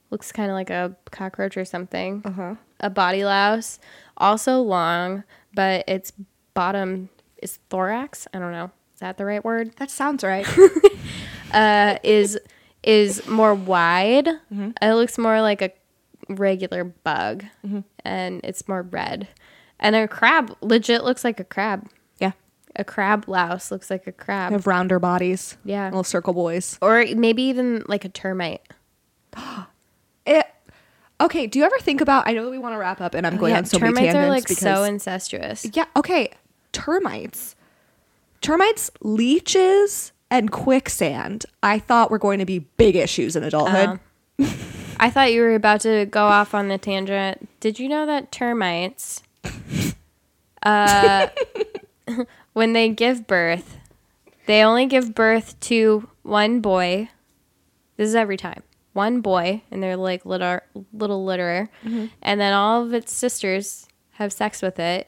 [0.10, 2.24] Looks kind of like a cockroach or something.
[2.26, 2.56] Uh huh.
[2.80, 3.78] A body louse,
[4.20, 6.12] also long, but its
[6.54, 7.10] bottom
[7.42, 8.28] is thorax.
[8.34, 8.72] I don't know.
[8.94, 9.74] Is that the right word?
[9.78, 10.46] That sounds right.
[11.52, 12.38] Uh, is
[12.84, 14.28] is more wide.
[14.52, 15.72] It looks more like a
[16.30, 17.44] regular bug,
[18.06, 19.28] and it's more red.
[19.80, 21.90] And a crab legit looks like a crab.
[22.20, 22.34] Yeah.
[22.76, 24.52] A crab louse looks like a crab.
[24.52, 25.58] They have rounder bodies.
[25.66, 25.86] Yeah.
[25.86, 26.78] Little circle boys.
[26.84, 28.62] or maybe even like a termite.
[30.26, 30.46] It,
[31.22, 33.26] okay, do you ever think about I know that we want to wrap up and
[33.28, 35.68] I'm going yeah, on so many termites tangents are like because so incestuous.
[35.74, 36.32] Yeah, okay.
[36.72, 37.56] Termites.
[38.42, 44.00] Termites, leeches, and quicksand, I thought were going to be big issues in adulthood.
[45.00, 47.50] I thought you were about to go off on the tangent.
[47.60, 49.24] Did you know that termites,
[50.64, 51.28] uh,
[52.54, 53.78] when they give birth,
[54.46, 57.10] they only give birth to one boy.
[57.98, 58.64] This is every time.
[59.00, 60.60] One boy, and they're like little
[60.92, 62.08] little litter, mm-hmm.
[62.22, 63.88] and then all of its sisters
[64.20, 65.08] have sex with it,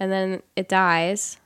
[0.00, 1.36] and then it dies,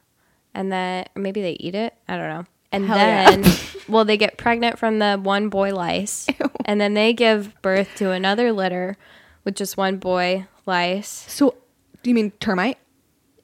[0.54, 1.94] and then maybe they eat it.
[2.06, 2.44] I don't know.
[2.70, 3.30] And Hell yeah.
[3.30, 3.44] then,
[3.88, 6.28] well, they get pregnant from the one boy lice,
[6.64, 8.96] and then they give birth to another litter
[9.44, 11.54] with just one boy lice, So,
[12.02, 12.78] do you mean termite?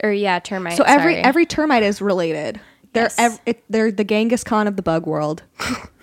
[0.02, 0.76] or yeah, termite.
[0.76, 1.24] So every sorry.
[1.24, 2.60] every termite is related.
[2.92, 3.18] They're Yes.
[3.18, 5.42] ev- it, they're the Genghis Khan of the bug world.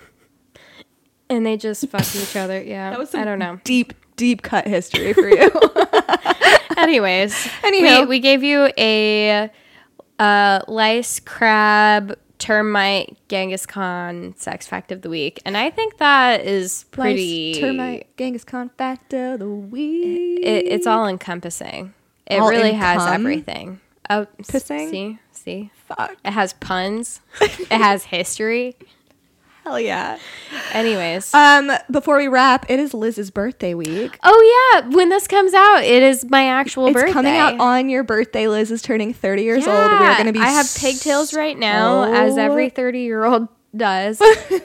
[1.30, 2.62] and they just fuck each other.
[2.62, 3.60] Yeah, I don't know.
[3.64, 5.50] Deep deep cut history for you.
[6.76, 8.00] Anyways, Anyhow.
[8.02, 9.50] we, we gave you a
[10.18, 16.44] uh, lice, crab, termite, Genghis Khan sex fact of the week, and I think that
[16.44, 17.54] is pretty.
[17.54, 20.40] Lice, termite Genghis Khan fact of the week.
[20.42, 21.94] It, it's all encompassing.
[22.26, 23.12] It All really has cum?
[23.12, 23.80] everything.
[24.08, 24.90] Oh, Pissing?
[24.90, 26.16] See, see, Fuck.
[26.24, 27.20] it has puns.
[27.40, 28.76] it has history.
[29.64, 30.18] Hell yeah.
[30.72, 31.32] Anyways.
[31.34, 34.18] Um, before we wrap, it is Liz's birthday week.
[34.22, 36.98] oh yeah, when this comes out, it is my actual birthday.
[37.00, 37.12] It's birthday.
[37.12, 38.48] coming out on your birthday.
[38.48, 40.00] Liz is turning 30 years Yeah, old.
[40.00, 40.38] We're gonna be.
[40.40, 44.20] I have pigtails right now, as every thirty-year-old does.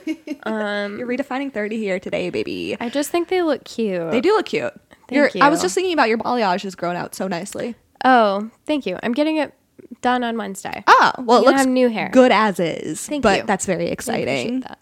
[0.45, 2.75] You're redefining 30 here today, baby.
[2.79, 4.11] I just think they look cute.
[4.11, 4.73] They do look cute.
[5.07, 7.75] Thank Your- I was just thinking about your balayage has grown out so nicely.
[8.03, 8.97] Oh, thank you.
[9.03, 9.53] I'm getting it
[10.05, 10.83] done on Wednesday.
[10.85, 12.09] Oh, well, it looks new hair.
[12.13, 13.03] good as is.
[13.07, 13.45] Thank but you.
[13.47, 14.59] that's very exciting.
[14.59, 14.77] that.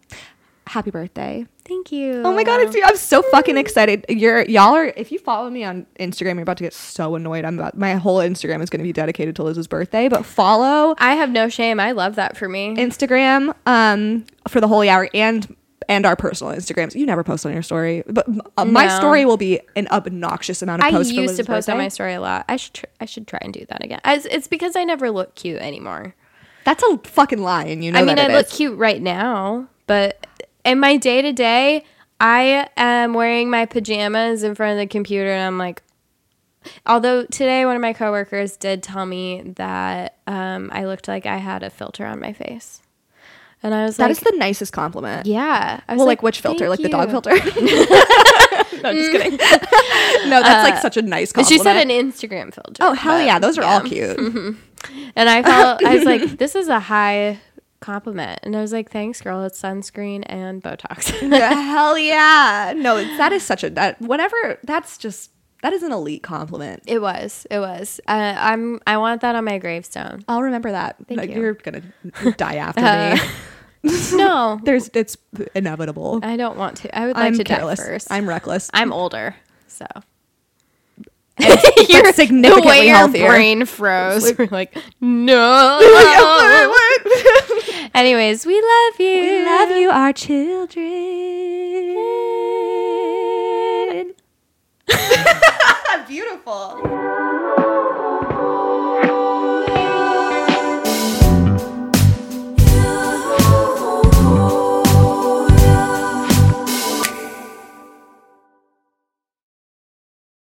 [0.67, 1.45] Happy birthday.
[1.65, 2.21] Thank you.
[2.25, 4.05] Oh my god, it's I'm so fucking excited.
[4.09, 7.45] You're y'all are if you follow me on Instagram, you're about to get so annoyed.
[7.45, 10.09] I'm about my whole Instagram is gonna be dedicated to Liz's birthday.
[10.09, 11.79] But follow I have no shame.
[11.79, 12.75] I love that for me.
[12.75, 15.55] Instagram um for the holy hour and
[15.89, 16.95] and our personal Instagrams.
[16.95, 18.27] You never post on your story, but
[18.57, 18.95] uh, my No.
[18.97, 21.11] story will be an obnoxious amount of I posts.
[21.13, 21.83] for used to Liz's post on birthday.
[21.85, 22.45] my story a lot.
[22.49, 23.99] I should tr- I should try and do that again.
[24.05, 26.15] It's, it's because I never look cute anymore.
[26.65, 28.53] That's a fucking lie, and you know I mean, that I it look is.
[28.53, 30.25] cute right now, but
[30.63, 31.83] in my day to day,
[32.19, 35.81] I am wearing my pajamas in front of the computer, and I'm like.
[36.85, 41.35] Although today, one of my coworkers did tell me that um, I looked like I
[41.35, 42.81] had a filter on my face,
[43.63, 45.25] and I was That like, is the nicest compliment.
[45.25, 46.69] "Yeah." I was Well, like, which filter?
[46.69, 47.31] Like "Thank the dog filter?
[48.83, 49.31] no, just kidding.
[50.29, 51.59] no, that's like uh, such a nice compliment.
[51.59, 52.81] she said an Instagram filter.
[52.81, 54.13] Oh hell but- yeah, those are all yeah.
[54.15, 54.57] cute.
[55.15, 57.39] And I felt I was like, this is a high
[57.79, 59.41] compliment, and I was like, thanks, girl.
[59.45, 61.09] It's sunscreen and Botox.
[61.31, 62.73] hell yeah.
[62.75, 64.59] No, that is such a that whatever.
[64.63, 65.31] That's just
[65.63, 66.83] that is an elite compliment.
[66.85, 67.47] it was.
[67.49, 67.99] It was.
[68.07, 68.79] Uh, I'm.
[68.85, 70.23] I want that on my gravestone.
[70.27, 70.97] I'll remember that.
[71.07, 71.41] Thank Like, you.
[71.41, 71.81] You're gonna
[72.37, 73.17] die after Uh,
[73.83, 73.91] me.
[74.17, 75.17] no, There's it's
[75.55, 76.19] inevitable.
[76.21, 76.95] I don't want to.
[76.97, 77.79] I would like I'm to careless.
[77.79, 78.07] die first.
[78.11, 78.69] I'm reckless.
[78.73, 79.35] I'm older,
[79.67, 79.85] so.
[81.39, 83.21] You're significantly the way healthier.
[83.23, 84.33] Your brain froze.
[84.37, 85.79] We're like, no.
[87.95, 89.19] Anyways, we love you.
[89.21, 90.83] we love you, our children.
[96.01, 97.72] Beautiful.